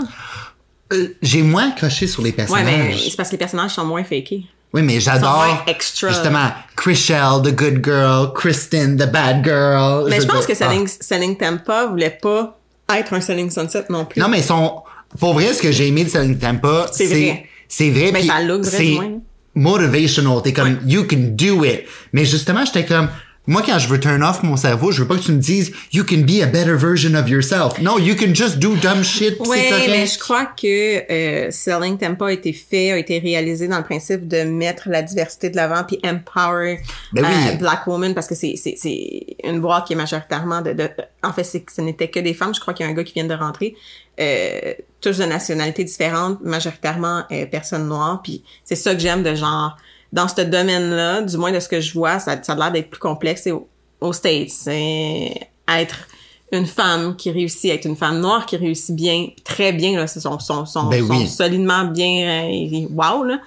Euh, 0.94 1.08
J'ai 1.22 1.42
moins 1.42 1.70
accroché 1.70 2.08
sur 2.08 2.22
les 2.22 2.30
Ouais, 2.30 2.36
personnages. 2.36 2.66
mais 2.68 2.98
c'est 3.10 3.16
parce 3.18 3.30
que 3.30 3.34
les 3.34 3.40
personnages 3.40 3.72
sont 3.72 3.86
moins 3.86 4.04
fakés. 4.04 4.44
Oui, 4.74 4.82
mais 4.82 5.00
j'adore. 5.00 5.64
extra. 5.68 6.10
Justement, 6.10 6.52
Chriselle, 6.76 7.42
the 7.44 7.56
good 7.56 7.84
girl, 7.84 8.34
Kristen, 8.34 8.98
the 8.98 9.10
bad 9.10 9.44
girl. 9.44 10.08
Mais 10.10 10.20
je 10.22 10.28
pense 10.28 10.46
que 10.46 10.54
Selling, 10.54 10.88
Selling 10.88 11.38
Tampa 11.38 11.86
voulait 11.88 12.18
pas 12.22 12.60
être 12.96 13.14
un 13.14 13.22
Selling 13.22 13.50
Sunset 13.50 13.86
non 13.90 14.06
plus. 14.06 14.22
ah. 14.22 14.26
Non, 14.26 14.30
mais 14.32 14.40
ils 14.40 14.44
sont. 14.44 14.84
Pour 15.20 15.34
vrai, 15.34 15.54
ce 15.54 15.62
que 15.62 15.72
j'ai 15.72 15.88
aimé 15.88 16.04
de 16.04 16.10
Selling 16.10 16.38
Tampa, 16.38 16.88
C'est 16.92 17.08
c'est. 17.08 17.14
vrai. 17.16 17.46
C'est 17.68 17.90
vrai. 17.90 18.12
Ben, 18.12 18.26
ça 18.28 18.42
look 18.42 18.62
vrai, 18.64 18.72
c'est 18.78 18.84
du 18.86 18.94
moins. 18.96 19.10
Motivational. 19.56 20.42
they 20.44 20.54
Ouais. 20.54 20.78
you 20.86 21.06
can 21.06 21.36
do 21.36 21.64
it. 21.64 21.88
Mais 22.14 22.26
justement, 22.26 22.66
j'étais 22.66 22.86
comme, 22.86 23.10
moi, 23.48 23.62
quand 23.66 23.78
je 23.78 23.88
veux 23.88 24.00
turn 24.00 24.24
off 24.24 24.42
mon 24.44 24.58
cerveau, 24.58 24.92
je 24.92 25.02
veux 25.02 25.08
pas 25.08 25.16
que 25.16 25.22
tu 25.22 25.32
me 25.32 25.40
dises, 25.40 25.72
you 25.92 26.04
can 26.04 26.22
be 26.22 26.42
a 26.42 26.48
better 26.48 26.76
version 26.76 27.14
of 27.14 27.30
yourself. 27.30 27.80
No, 27.80 28.00
you 28.00 28.16
can 28.16 28.34
just 28.34 28.58
do 28.58 28.76
dumb 28.78 29.04
shit. 29.04 29.36
Oui, 29.40 29.60
mais 29.90 30.08
je 30.08 30.18
crois 30.18 30.46
que 30.46 31.12
euh, 31.12 31.52
Selling 31.52 31.98
Tampa 31.98 32.28
a 32.28 32.32
été 32.32 32.54
fait, 32.54 32.92
a 32.92 32.98
été 32.98 33.20
réalisé 33.20 33.68
dans 33.68 33.78
le 33.78 33.84
principe 33.84 34.28
de 34.28 34.44
mettre 34.44 34.90
la 34.90 35.02
diversité 35.02 35.50
de 35.50 35.56
l'avant 35.56 35.84
puis 35.84 36.00
empower 36.04 36.80
Ben 37.14 37.24
oui. 37.24 37.50
euh, 37.50 37.56
Black 37.58 37.86
Woman 37.88 38.14
parce 38.14 38.28
que 38.28 38.36
c'est 38.36 38.56
c'est 38.56 38.76
c'est 38.78 39.38
une 39.44 39.60
boîte 39.60 39.88
qui 39.88 39.94
est 39.94 39.98
majoritairement 39.98 40.62
de, 40.62 40.74
de 40.74 40.90
en 41.24 41.32
fait 41.34 41.44
ce 41.44 41.82
n'était 41.82 42.10
que 42.10 42.20
des 42.20 42.34
femmes. 42.34 42.54
Je 42.56 42.60
crois 42.60 42.74
qu'il 42.74 42.86
y 42.86 42.90
a 42.90 42.92
un 42.92 42.96
gars 42.96 43.04
qui 43.04 43.14
vient 43.14 43.26
de 43.26 43.34
rentrer, 43.34 43.76
euh, 44.20 44.74
tous 45.02 45.18
de 45.18 45.26
nationalités 45.26 45.84
différentes, 45.84 46.42
majoritairement 46.42 47.24
euh, 47.32 47.46
personnes 47.46 47.88
noires. 47.88 48.22
Puis 48.24 48.44
c'est 48.64 48.76
ça 48.76 48.94
que 48.96 49.00
j'aime 49.02 49.24
de 49.24 49.36
genre 49.36 49.78
dans 50.14 50.28
ce 50.28 50.42
domaine-là, 50.42 51.22
du 51.22 51.38
moins 51.38 51.52
de 51.52 51.60
ce 51.60 51.68
que 51.68 51.82
je 51.82 51.94
vois, 51.94 52.20
ça, 52.20 52.42
ça 52.42 52.54
a 52.54 52.56
l'air 52.56 52.72
d'être 52.72 52.90
plus 52.90 53.00
complexe 53.00 53.48
et 53.48 53.52
au- 53.52 53.68
aux 54.02 54.14
States. 54.14 54.50
C'est 54.50 55.34
être 55.68 56.08
une 56.52 56.66
femme 56.68 57.16
qui 57.16 57.32
réussit, 57.32 57.72
être 57.72 57.86
une 57.86 57.96
femme 57.96 58.20
noire 58.20 58.46
qui 58.46 58.56
réussit 58.56 58.96
bien, 58.96 59.28
très 59.44 59.74
bien, 59.74 59.98
là, 59.98 60.08
sont, 60.08 60.40
sont, 60.40 60.66
sont, 60.66 60.84
Ben 60.88 61.06
sont 61.06 61.14
oui. 61.14 61.28
solidement 61.28 61.86
bien, 61.86 62.44
euh, 62.46 62.88
wow, 62.92 63.24
là. 63.24 63.40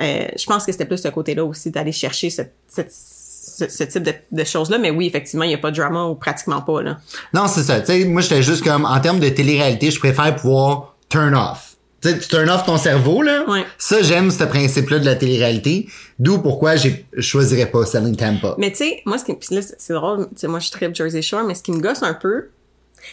Euh, 0.00 0.26
je 0.36 0.46
pense 0.46 0.64
que 0.64 0.72
c'était 0.72 0.86
plus 0.86 0.98
ce 0.98 1.08
côté-là 1.08 1.44
aussi, 1.44 1.70
d'aller 1.70 1.92
chercher 1.92 2.30
cette, 2.30 2.54
cette- 2.68 2.92
ce, 2.92 3.68
ce 3.68 3.84
type 3.84 4.02
de, 4.02 4.12
de 4.32 4.42
choses-là. 4.44 4.78
Mais 4.78 4.90
oui, 4.90 5.06
effectivement, 5.06 5.44
il 5.44 5.48
n'y 5.48 5.54
a 5.54 5.58
pas 5.58 5.70
de 5.70 5.76
drama 5.76 6.04
ou 6.06 6.14
pratiquement 6.16 6.60
pas, 6.62 6.82
là. 6.82 6.98
Non, 7.32 7.46
c'est 7.46 7.62
ça. 7.62 7.80
Tu 7.80 7.86
sais, 7.86 8.04
moi, 8.04 8.20
j'étais 8.20 8.42
juste 8.42 8.64
comme, 8.64 8.84
en 8.84 8.98
termes 9.00 9.20
de 9.20 9.28
télé-réalité, 9.28 9.90
je 9.92 9.98
préfère 10.00 10.34
pouvoir 10.34 10.96
turn 11.08 11.34
off. 11.36 11.73
Tu 12.04 12.10
sais, 12.10 12.18
tu 12.18 12.28
turn 12.28 12.50
off 12.50 12.66
ton 12.66 12.76
cerveau, 12.76 13.22
là. 13.22 13.48
Ouais. 13.48 13.64
Ça, 13.78 14.02
j'aime 14.02 14.30
ce 14.30 14.44
principe-là 14.44 14.98
de 14.98 15.06
la 15.06 15.14
télé-réalité. 15.14 15.88
D'où 16.18 16.38
pourquoi 16.38 16.76
je 16.76 16.90
choisirais 17.18 17.64
pas 17.64 17.86
Selling 17.86 18.14
Tampa. 18.14 18.56
Mais 18.58 18.70
tu 18.72 18.76
sais, 18.76 19.02
moi, 19.06 19.16
ce 19.16 19.24
qui, 19.24 19.32
pis 19.32 19.54
là, 19.54 19.62
c'est 19.62 19.94
drôle, 19.94 20.26
tu 20.28 20.40
sais, 20.40 20.46
moi, 20.46 20.58
je 20.58 20.70
tripe 20.70 20.94
Jersey 20.94 21.22
Shore, 21.22 21.44
mais 21.44 21.54
ce 21.54 21.62
qui 21.62 21.72
me 21.72 21.80
gosse 21.80 22.02
un 22.02 22.12
peu, 22.12 22.50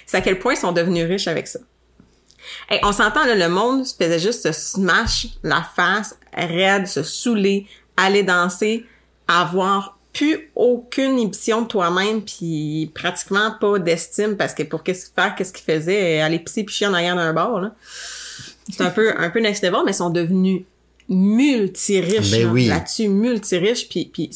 c'est 0.05 0.17
à 0.17 0.21
quel 0.21 0.39
point 0.39 0.55
ils 0.55 0.59
sont 0.59 0.73
devenus 0.73 1.07
riches 1.07 1.29
avec 1.29 1.47
ça. 1.47 1.59
Hey, 2.69 2.81
on 2.83 2.91
s'entend, 2.91 3.25
là, 3.25 3.33
le 3.33 3.47
monde 3.47 3.85
faisait 3.87 4.19
juste 4.19 4.43
se 4.43 4.51
smash 4.51 5.27
la 5.41 5.65
face, 5.73 6.17
raide, 6.33 6.85
se 6.85 7.01
saouler, 7.01 7.67
aller 7.95 8.23
danser, 8.23 8.85
avoir 9.25 9.97
plus 10.11 10.51
aucune 10.53 11.17
inhibition 11.17 11.61
de 11.61 11.67
toi-même, 11.67 12.23
puis 12.23 12.91
pratiquement 12.93 13.55
pas 13.57 13.79
d'estime, 13.79 14.35
parce 14.35 14.53
que 14.53 14.63
pour 14.63 14.83
qu'est-ce 14.83 15.07
faire, 15.15 15.33
qu'est-ce 15.35 15.53
qu'ils 15.53 15.73
faisaient, 15.73 16.19
aller 16.19 16.39
pisser 16.39 16.65
puis 16.65 16.75
chier 16.75 16.87
en 16.87 16.93
arrière 16.93 17.15
d'un 17.15 17.31
bar, 17.31 17.61
là. 17.61 17.73
C'est 18.71 18.83
un 18.83 18.89
peu, 18.89 19.13
un 19.17 19.29
peu 19.29 19.39
next 19.39 19.63
level, 19.63 19.81
mais 19.85 19.91
ils 19.91 19.95
sont 19.95 20.09
devenus 20.09 20.63
multi-riches 21.09 22.31
Ben 22.31 22.49
oui. 22.51 22.67
là-dessus, 22.67 23.07
multi-riches, 23.07 23.87
puis, 23.89 24.05
puis 24.05 24.29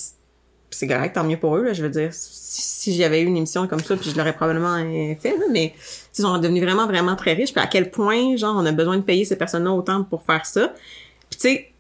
c'est 0.71 0.87
correct, 0.87 1.13
tant 1.15 1.23
mieux 1.23 1.37
pour 1.37 1.55
eux, 1.55 1.63
là, 1.63 1.73
je 1.73 1.81
veux 1.83 1.89
dire, 1.89 2.09
si, 2.13 2.61
si 2.61 2.95
j'avais 2.95 3.21
eu 3.21 3.25
une 3.25 3.37
émission 3.37 3.67
comme 3.67 3.79
ça, 3.81 3.95
puis 3.95 4.09
je 4.09 4.17
l'aurais 4.17 4.33
probablement 4.35 4.75
euh, 4.75 5.15
fait, 5.21 5.37
là, 5.37 5.45
mais 5.51 5.73
ils 6.17 6.21
sont 6.21 6.37
devenus 6.37 6.61
vraiment, 6.63 6.85
vraiment 6.87 7.15
très 7.15 7.33
riches, 7.33 7.53
puis 7.53 7.63
à 7.63 7.67
quel 7.67 7.91
point, 7.91 8.35
genre, 8.35 8.55
on 8.57 8.65
a 8.65 8.71
besoin 8.71 8.97
de 8.97 9.01
payer 9.03 9.23
ces 9.25 9.37
personnes-là 9.37 9.71
autant 9.71 10.03
pour 10.03 10.23
faire 10.23 10.45
ça. 10.45 10.73
Puis 11.29 11.39
tu 11.39 11.47
sais, 11.49 11.71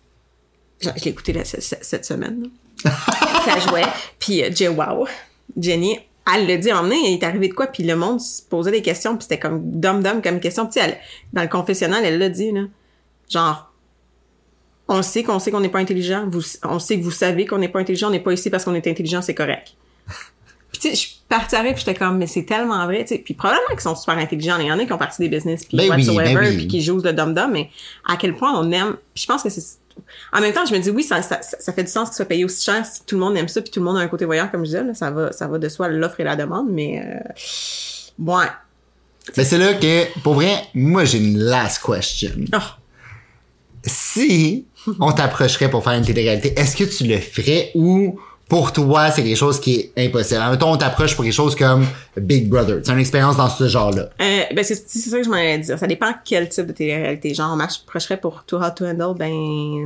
je, 0.81 0.89
je 0.97 1.03
l'ai 1.05 1.11
écouté 1.11 1.33
là, 1.33 1.43
ce- 1.43 1.59
ce- 1.61 1.75
cette 1.81 2.05
semaine, 2.05 2.43
là. 2.83 2.91
ça 3.45 3.59
jouait, 3.59 3.85
puis 4.19 4.43
euh, 4.43 4.49
Jay 4.53 4.67
Wow, 4.67 5.07
Jenny, 5.57 5.99
elle 6.33 6.47
l'a 6.47 6.57
dit, 6.57 6.69
donné, 6.69 6.95
il 6.95 7.13
est 7.13 7.23
arrivé 7.23 7.47
de 7.49 7.53
quoi, 7.53 7.67
puis 7.67 7.83
le 7.83 7.95
monde 7.95 8.19
se 8.19 8.41
posait 8.41 8.71
des 8.71 8.81
questions, 8.81 9.15
puis 9.15 9.23
c'était 9.23 9.39
comme 9.39 9.61
dum-dum 9.79 10.21
comme 10.21 10.39
question, 10.39 10.65
puis 10.65 10.79
elle- 10.83 10.97
dans 11.33 11.41
le 11.43 11.47
confessionnal, 11.47 12.03
elle 12.03 12.17
l'a 12.17 12.29
dit, 12.29 12.51
là, 12.51 12.61
genre, 13.29 13.71
on 14.87 15.01
sait 15.01 15.23
qu'on 15.23 15.39
sait 15.39 15.49
qu'on 15.51 15.61
n'est 15.61 15.69
pas 15.69 15.79
intelligent. 15.79 16.25
Vous, 16.27 16.41
on 16.63 16.77
sait 16.79 16.99
que 16.99 17.03
vous 17.03 17.09
savez 17.11 17.45
qu'on 17.47 17.57
n'est 17.57 17.69
pas 17.69 17.79
intelligent. 17.79 18.07
On 18.09 18.11
n'est 18.11 18.19
pas 18.19 18.33
ici 18.33 18.51
parce 18.51 18.63
qu'on 18.63 18.75
est 18.75 18.85
intelligent, 18.87 19.21
c'est 19.23 19.33
correct. 19.33 19.73
Puis 20.71 20.79
tu 20.79 20.89
sais, 20.89 20.91
je 20.91 20.99
suis 20.99 21.15
partie 21.27 21.55
avec, 21.55 21.73
puis 21.75 21.83
j'étais 21.85 21.97
comme, 21.97 22.17
mais 22.19 22.27
c'est 22.27 22.43
tellement 22.43 22.85
vrai, 22.85 23.01
tu 23.03 23.15
sais. 23.15 23.17
Puis 23.19 23.33
probablement 23.33 23.69
qu'ils 23.71 23.79
sont 23.79 23.95
super 23.95 24.15
intelligents. 24.17 24.57
Il 24.59 24.67
y 24.67 24.71
en 24.71 24.77
a 24.77 24.85
qui 24.85 24.93
ont 24.93 24.97
parti 24.99 25.21
des 25.21 25.29
business, 25.29 25.65
puis 25.65 25.77
Ben 25.77 25.83
oui, 25.85 25.89
whatsoever, 26.05 26.33
ben 26.35 26.39
oui. 26.49 26.57
puis 26.57 26.67
qui 26.67 26.81
jouent 26.81 27.01
le 27.01 27.13
dum-dum, 27.13 27.49
mais 27.51 27.69
à 28.07 28.15
quel 28.17 28.35
point 28.35 28.53
on 28.59 28.71
aime... 28.71 28.97
Puis 29.15 29.23
je 29.23 29.27
pense 29.27 29.41
que 29.41 29.49
c'est... 29.49 29.63
En 30.33 30.41
même 30.41 30.53
temps, 30.53 30.65
je 30.65 30.73
me 30.73 30.79
dis, 30.79 30.89
oui, 30.89 31.03
ça, 31.03 31.21
ça, 31.21 31.41
ça 31.41 31.57
ça 31.59 31.73
fait 31.73 31.83
du 31.83 31.91
sens 31.91 32.09
qu'il 32.09 32.15
soit 32.15 32.25
payé 32.25 32.45
aussi 32.45 32.63
cher 32.63 32.85
si 32.85 33.03
tout 33.05 33.15
le 33.15 33.21
monde 33.21 33.37
aime 33.37 33.47
ça, 33.47 33.61
puis 33.61 33.71
tout 33.71 33.79
le 33.79 33.85
monde 33.85 33.97
a 33.97 34.01
un 34.01 34.07
côté 34.07 34.25
voyeur, 34.25 34.51
comme 34.51 34.61
je 34.61 34.71
disais, 34.71 34.83
là, 34.83 34.93
ça 34.93 35.11
va, 35.11 35.31
ça 35.31 35.47
va 35.47 35.57
de 35.57 35.69
soi 35.69 35.87
l'offre 35.87 36.19
et 36.19 36.23
la 36.23 36.35
demande, 36.35 36.67
mais... 36.69 37.03
Euh... 37.05 37.19
Ouais. 38.19 38.45
Mais 39.35 39.43
c'est 39.43 39.57
là 39.57 39.73
que, 39.73 40.19
pour 40.21 40.35
vrai, 40.35 40.63
moi, 40.73 41.05
j'ai 41.05 41.17
une 41.17 41.39
last 41.39 41.81
question. 41.83 42.31
Oh. 42.53 42.57
Si 43.83 44.65
on 44.99 45.11
t'approcherait 45.11 45.69
pour 45.69 45.83
faire 45.83 45.93
une 45.93 46.05
télé-réalité, 46.05 46.57
est-ce 46.59 46.75
que 46.75 46.83
tu 46.83 47.05
le 47.05 47.19
ferais 47.19 47.71
ou 47.75 48.19
pour 48.47 48.71
toi, 48.73 49.09
c'est 49.11 49.23
quelque 49.23 49.35
chose 49.37 49.59
qui 49.59 49.75
est 49.95 50.05
impossible? 50.07 50.41
Mettons, 50.51 50.71
on 50.73 50.77
t'approche 50.77 51.15
pour 51.15 51.23
quelque 51.23 51.33
chose 51.33 51.55
comme 51.55 51.85
Big 52.15 52.47
Brother. 52.47 52.81
C'est 52.83 52.91
une 52.91 52.99
expérience 52.99 53.37
dans 53.37 53.49
ce 53.49 53.67
genre-là. 53.67 54.09
Euh, 54.21 54.41
ben 54.55 54.63
c'est 54.63 54.75
ça 54.75 55.17
que 55.17 55.23
je 55.23 55.29
m'en 55.29 55.35
allais 55.37 55.57
dire. 55.57 55.79
Ça 55.79 55.87
dépend 55.87 56.11
quel 56.23 56.47
type 56.49 56.67
de 56.67 56.71
télé-réalité. 56.71 57.33
Genre, 57.33 57.51
on 57.53 57.55
m'approcherait 57.55 58.17
pour 58.17 58.43
Too 58.45 58.57
Hot 58.57 58.71
to 58.75 58.85
Handle, 58.85 59.17
ben 59.17 59.31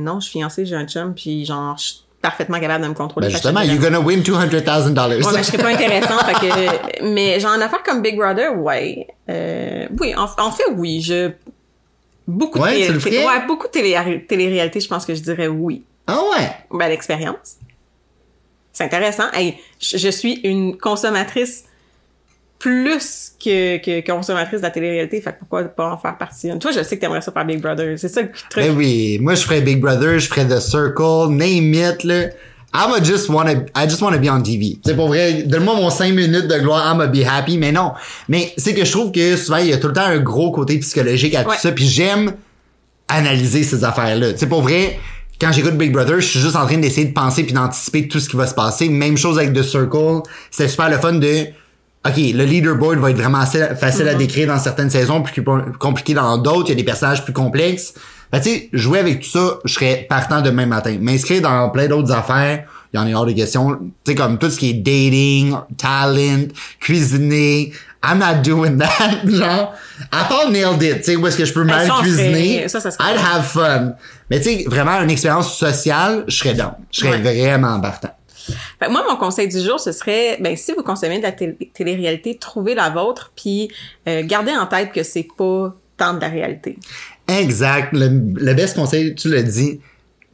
non, 0.02 0.20
je 0.20 0.28
suis 0.28 0.38
fiancée, 0.40 0.66
j'ai 0.66 0.76
un 0.76 0.86
chum, 0.86 1.14
puis 1.14 1.44
genre, 1.46 1.76
je 1.78 1.84
suis 1.84 1.94
parfaitement 2.20 2.60
capable 2.60 2.84
de 2.84 2.88
me 2.90 2.94
contrôler. 2.94 3.28
Ben 3.28 3.32
justement, 3.32 3.62
you're 3.62 3.78
gonna 3.80 3.98
win 3.98 4.20
$200,000. 4.20 5.24
Ouais, 5.24 5.32
mais 5.32 5.38
je 5.38 5.42
serais 5.44 5.56
pas 5.58 5.68
intéressante, 5.72 6.22
fait 6.24 6.48
que, 6.48 7.04
mais 7.14 7.40
genre, 7.40 7.52
en 7.56 7.60
affaire 7.62 7.82
comme 7.82 8.02
Big 8.02 8.16
Brother, 8.18 8.54
ouais. 8.58 9.06
Euh, 9.30 9.86
oui, 9.98 10.14
en, 10.14 10.24
en 10.38 10.50
fait, 10.52 10.64
oui, 10.76 11.00
je, 11.00 11.30
beaucoup 12.28 12.58
de 12.58 12.64
Ouais, 12.64 12.72
télé- 12.74 12.88
le 12.88 13.00
ferais? 13.00 13.24
ouais, 13.26 13.46
beaucoup 13.46 13.68
de 13.68 13.72
télé- 13.72 14.26
télé-réalité, 14.28 14.80
je 14.80 14.88
pense 14.88 15.06
que 15.06 15.14
je 15.14 15.20
dirais 15.22 15.48
oui. 15.48 15.82
Ah 16.06 16.18
ouais? 16.36 16.50
Ben, 16.78 16.88
l'expérience. 16.88 17.56
C'est 18.80 18.86
intéressant. 18.86 19.24
Hey, 19.34 19.56
je, 19.78 19.98
je 19.98 20.08
suis 20.08 20.40
une 20.44 20.78
consommatrice 20.78 21.64
plus 22.58 23.32
que, 23.42 23.78
que 23.78 24.06
consommatrice 24.10 24.60
de 24.60 24.64
la 24.64 24.70
télé-réalité, 24.70 25.20
fait 25.20 25.32
que 25.32 25.38
pourquoi 25.40 25.64
pas 25.64 25.92
en 25.92 25.98
faire 25.98 26.16
partie? 26.18 26.50
Toi, 26.58 26.70
je 26.72 26.82
sais 26.82 26.96
que 26.96 27.00
t'aimerais 27.00 27.20
ça 27.22 27.32
faire 27.32 27.44
Big 27.44 27.60
Brother. 27.60 27.98
C'est 27.98 28.08
ça 28.08 28.22
le 28.22 28.30
truc. 28.50 28.64
Ben 28.64 28.74
oui, 28.76 29.18
moi 29.20 29.34
je 29.34 29.42
ferais 29.42 29.60
Big 29.62 29.80
Brother, 29.80 30.18
je 30.18 30.28
ferais 30.28 30.46
The 30.46 30.60
Circle, 30.60 31.28
name 31.30 31.74
it 31.74 32.04
là. 32.04 32.26
I'ma 32.72 33.02
just 33.02 33.28
wanna, 33.28 33.52
I 33.74 33.88
just 33.88 34.00
wanna 34.00 34.18
be 34.18 34.28
on 34.30 34.42
TV. 34.42 34.78
C'est 34.84 34.94
pour 34.94 35.08
vrai, 35.08 35.42
donne-moi 35.42 35.74
mon 35.74 35.90
5 35.90 36.14
minutes 36.14 36.46
de 36.48 36.58
gloire, 36.58 36.94
I'ma 36.94 37.06
be 37.06 37.24
happy, 37.26 37.58
mais 37.58 37.72
non. 37.72 37.92
Mais 38.28 38.52
c'est 38.56 38.74
que 38.74 38.84
je 38.84 38.90
trouve 38.92 39.10
que 39.10 39.36
souvent 39.36 39.58
il 39.58 39.66
y 39.68 39.72
a 39.72 39.78
tout 39.78 39.88
le 39.88 39.94
temps 39.94 40.04
un 40.04 40.18
gros 40.20 40.52
côté 40.52 40.78
psychologique 40.78 41.34
à 41.34 41.42
tout 41.44 41.50
Ouais. 41.50 41.56
ça, 41.58 41.72
puis 41.72 41.86
j'aime 41.86 42.34
analyser 43.08 43.62
ces 43.64 43.82
affaires-là. 43.84 44.28
C'est 44.36 44.48
pour 44.48 44.62
vrai, 44.62 44.98
quand 45.40 45.52
j'écoute 45.52 45.76
Big 45.76 45.92
Brother, 45.92 46.20
je 46.20 46.26
suis 46.26 46.40
juste 46.40 46.56
en 46.56 46.66
train 46.66 46.76
d'essayer 46.76 47.06
de 47.06 47.12
penser 47.12 47.44
puis 47.44 47.52
d'anticiper 47.52 48.06
tout 48.08 48.20
ce 48.20 48.28
qui 48.28 48.36
va 48.36 48.46
se 48.46 48.54
passer. 48.54 48.88
Même 48.88 49.16
chose 49.16 49.38
avec 49.38 49.52
The 49.52 49.62
Circle. 49.62 50.20
C'était 50.50 50.68
super 50.68 50.90
le 50.90 50.98
fun 50.98 51.14
de 51.14 51.46
OK, 52.06 52.16
le 52.16 52.44
leaderboard 52.44 52.98
va 52.98 53.10
être 53.10 53.18
vraiment 53.18 53.40
assez 53.40 53.62
facile 53.78 54.08
à 54.08 54.14
décrire 54.14 54.48
dans 54.48 54.58
certaines 54.58 54.88
saisons, 54.88 55.22
plus 55.22 55.44
compliqué 55.78 56.14
dans 56.14 56.38
d'autres. 56.38 56.68
Il 56.68 56.70
y 56.70 56.72
a 56.72 56.76
des 56.76 56.84
personnages 56.84 57.24
plus 57.24 57.34
complexes. 57.34 57.92
Ben, 58.32 58.40
tu 58.40 58.48
sais, 58.48 58.68
jouer 58.72 59.00
avec 59.00 59.20
tout 59.20 59.28
ça, 59.28 59.58
je 59.64 59.74
serais 59.74 60.06
partant 60.08 60.40
demain 60.40 60.64
matin. 60.64 60.96
M'inscrire 60.98 61.42
dans 61.42 61.68
plein 61.68 61.88
d'autres 61.88 62.12
affaires, 62.12 62.64
il 62.92 62.96
y 62.96 63.02
en 63.02 63.06
a 63.06 63.12
hors 63.12 63.26
de 63.26 63.32
question. 63.32 63.76
Tu 64.04 64.12
sais, 64.12 64.14
comme 64.14 64.38
tout 64.38 64.48
ce 64.48 64.58
qui 64.58 64.70
est 64.70 64.74
dating, 64.74 65.54
talent, 65.76 66.48
cuisiner. 66.80 67.72
I'm 68.02 68.18
not 68.18 68.42
doing 68.42 68.78
that, 68.78 69.20
genre. 69.26 69.74
À 70.10 70.24
part 70.24 70.50
nailed 70.50 70.82
it, 70.82 70.98
tu 70.98 71.04
sais, 71.04 71.16
où 71.16 71.26
est-ce 71.26 71.36
que 71.36 71.44
je 71.44 71.52
peux 71.52 71.64
mal 71.64 71.88
cuisiner. 72.00 72.66
ça, 72.68 72.80
ça 72.80 72.90
I'd 73.00 73.18
have 73.18 73.44
fun. 73.44 73.94
Mais 74.30 74.40
tu 74.40 74.44
sais, 74.44 74.64
vraiment 74.66 74.92
une 75.02 75.10
expérience 75.10 75.56
sociale, 75.56 76.24
je 76.26 76.36
serais 76.36 76.54
down. 76.54 76.72
Je 76.90 77.00
serais 77.00 77.18
vraiment 77.18 77.78
partant. 77.80 78.16
moi, 78.88 79.04
mon 79.08 79.16
conseil 79.16 79.48
du 79.48 79.60
jour, 79.60 79.78
ce 79.78 79.92
serait, 79.92 80.38
ben, 80.40 80.56
si 80.56 80.72
vous 80.72 80.82
consommez 80.82 81.18
de 81.18 81.22
la 81.22 81.32
télé-réalité, 81.32 82.38
trouvez 82.38 82.74
la 82.74 82.88
vôtre, 82.88 83.32
puis 83.36 83.70
euh, 84.08 84.22
gardez 84.24 84.52
en 84.52 84.66
tête 84.66 84.92
que 84.92 85.02
c'est 85.02 85.28
pas 85.36 85.74
tant 85.98 86.14
de 86.14 86.20
la 86.20 86.28
réalité. 86.28 86.78
Exact. 87.28 87.92
Le, 87.92 88.08
le 88.08 88.54
best 88.54 88.76
conseil, 88.76 89.14
tu 89.14 89.28
l'as 89.28 89.42
dit, 89.42 89.80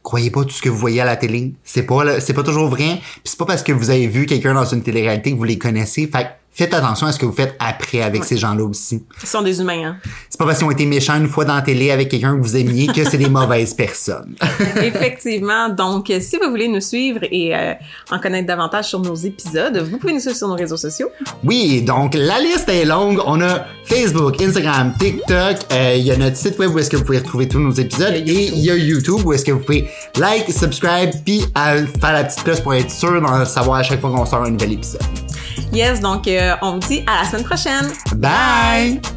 croyez 0.07 0.31
pas 0.31 0.43
tout 0.43 0.51
ce 0.51 0.61
que 0.61 0.69
vous 0.69 0.77
voyez 0.77 1.01
à 1.01 1.05
la 1.05 1.17
télé. 1.17 1.53
C'est 1.65 1.83
pas, 1.83 2.21
c'est 2.21 2.33
pas 2.33 2.43
toujours 2.43 2.69
vrai. 2.69 2.99
Puis 3.01 3.21
c'est 3.25 3.37
pas 3.37 3.45
parce 3.45 3.61
que 3.61 3.73
vous 3.73 3.89
avez 3.89 4.07
vu 4.07 4.25
quelqu'un 4.25 4.53
dans 4.53 4.63
une 4.63 4.81
télé-réalité 4.81 5.31
que 5.31 5.35
vous 5.35 5.43
les 5.43 5.57
connaissez. 5.57 6.07
Fait 6.07 6.29
faites 6.57 6.73
attention 6.73 7.05
à 7.05 7.11
ce 7.11 7.19
que 7.19 7.25
vous 7.25 7.31
faites 7.31 7.55
après 7.59 8.01
avec 8.01 8.23
ces 8.23 8.35
gens-là 8.35 8.63
aussi. 8.63 9.03
Ils 9.21 9.27
sont 9.27 9.43
des 9.43 9.61
humains, 9.61 9.83
hein. 9.85 9.97
C'est 10.27 10.39
pas 10.39 10.45
parce 10.45 10.57
qu'ils 10.57 10.67
ont 10.67 10.71
été 10.71 10.87
méchants 10.87 11.15
une 11.15 11.27
fois 11.27 11.45
dans 11.45 11.53
la 11.53 11.61
télé 11.61 11.91
avec 11.91 12.09
quelqu'un 12.09 12.35
que 12.35 12.41
vous 12.41 12.57
aimiez 12.57 12.87
que 12.87 13.07
c'est 13.07 13.19
des 13.19 13.29
mauvaises 13.29 13.75
personnes. 13.75 14.35
Effectivement. 14.81 15.69
Donc, 15.69 16.11
si 16.19 16.37
vous 16.37 16.49
voulez 16.49 16.67
nous 16.67 16.81
suivre 16.81 17.19
et 17.31 17.55
euh, 17.55 17.73
en 18.11 18.19
connaître 18.19 18.47
davantage 18.47 18.85
sur 18.85 18.99
nos 18.99 19.13
épisodes, 19.13 19.77
vous 19.89 19.99
pouvez 19.99 20.13
nous 20.13 20.19
suivre 20.19 20.35
sur 20.35 20.47
nos 20.47 20.55
réseaux 20.55 20.77
sociaux. 20.77 21.09
Oui, 21.43 21.83
donc 21.83 22.15
la 22.15 22.39
liste 22.39 22.69
est 22.69 22.85
longue. 22.85 23.21
On 23.25 23.39
a 23.41 23.65
Facebook, 23.85 24.41
Instagram, 24.41 24.93
TikTok. 24.99 25.57
Euh, 25.71 25.95
il 25.95 26.05
y 26.05 26.11
a 26.11 26.17
notre 26.17 26.37
site 26.37 26.57
web 26.57 26.73
où 26.73 26.79
est-ce 26.79 26.89
que 26.89 26.97
vous 26.97 27.03
pouvez 27.03 27.19
retrouver 27.19 27.47
tous 27.47 27.59
nos 27.59 27.71
épisodes. 27.71 28.15
Et 28.15 28.47
il 28.47 28.59
y 28.59 28.71
a 28.71 28.75
YouTube 28.75 29.21
où 29.25 29.33
est-ce 29.33 29.45
que 29.45 29.51
vous 29.51 29.59
pouvez 29.59 29.87
like, 30.17 30.51
subscribe, 30.51 31.11
puis 31.23 31.41
euh, 31.57 31.85
faire 32.01 32.13
la 32.13 32.23
petite 32.23 32.43
cloche 32.43 32.61
pour 32.61 32.73
être 32.73 32.91
sûr 32.91 33.21
d'en 33.21 33.45
savoir 33.45 33.79
à 33.79 33.83
chaque 33.83 34.01
fois 34.01 34.09
qu'on 34.09 34.25
sort 34.25 34.43
un 34.43 34.49
nouvel 34.49 34.73
épisode. 34.73 35.01
Yes, 35.73 35.99
donc 35.99 36.27
euh, 36.27 36.46
on 36.61 36.73
vous 36.73 36.87
dit 36.87 37.03
à 37.07 37.23
la 37.23 37.29
semaine 37.29 37.43
prochaine. 37.45 37.91
Bye. 38.15 39.16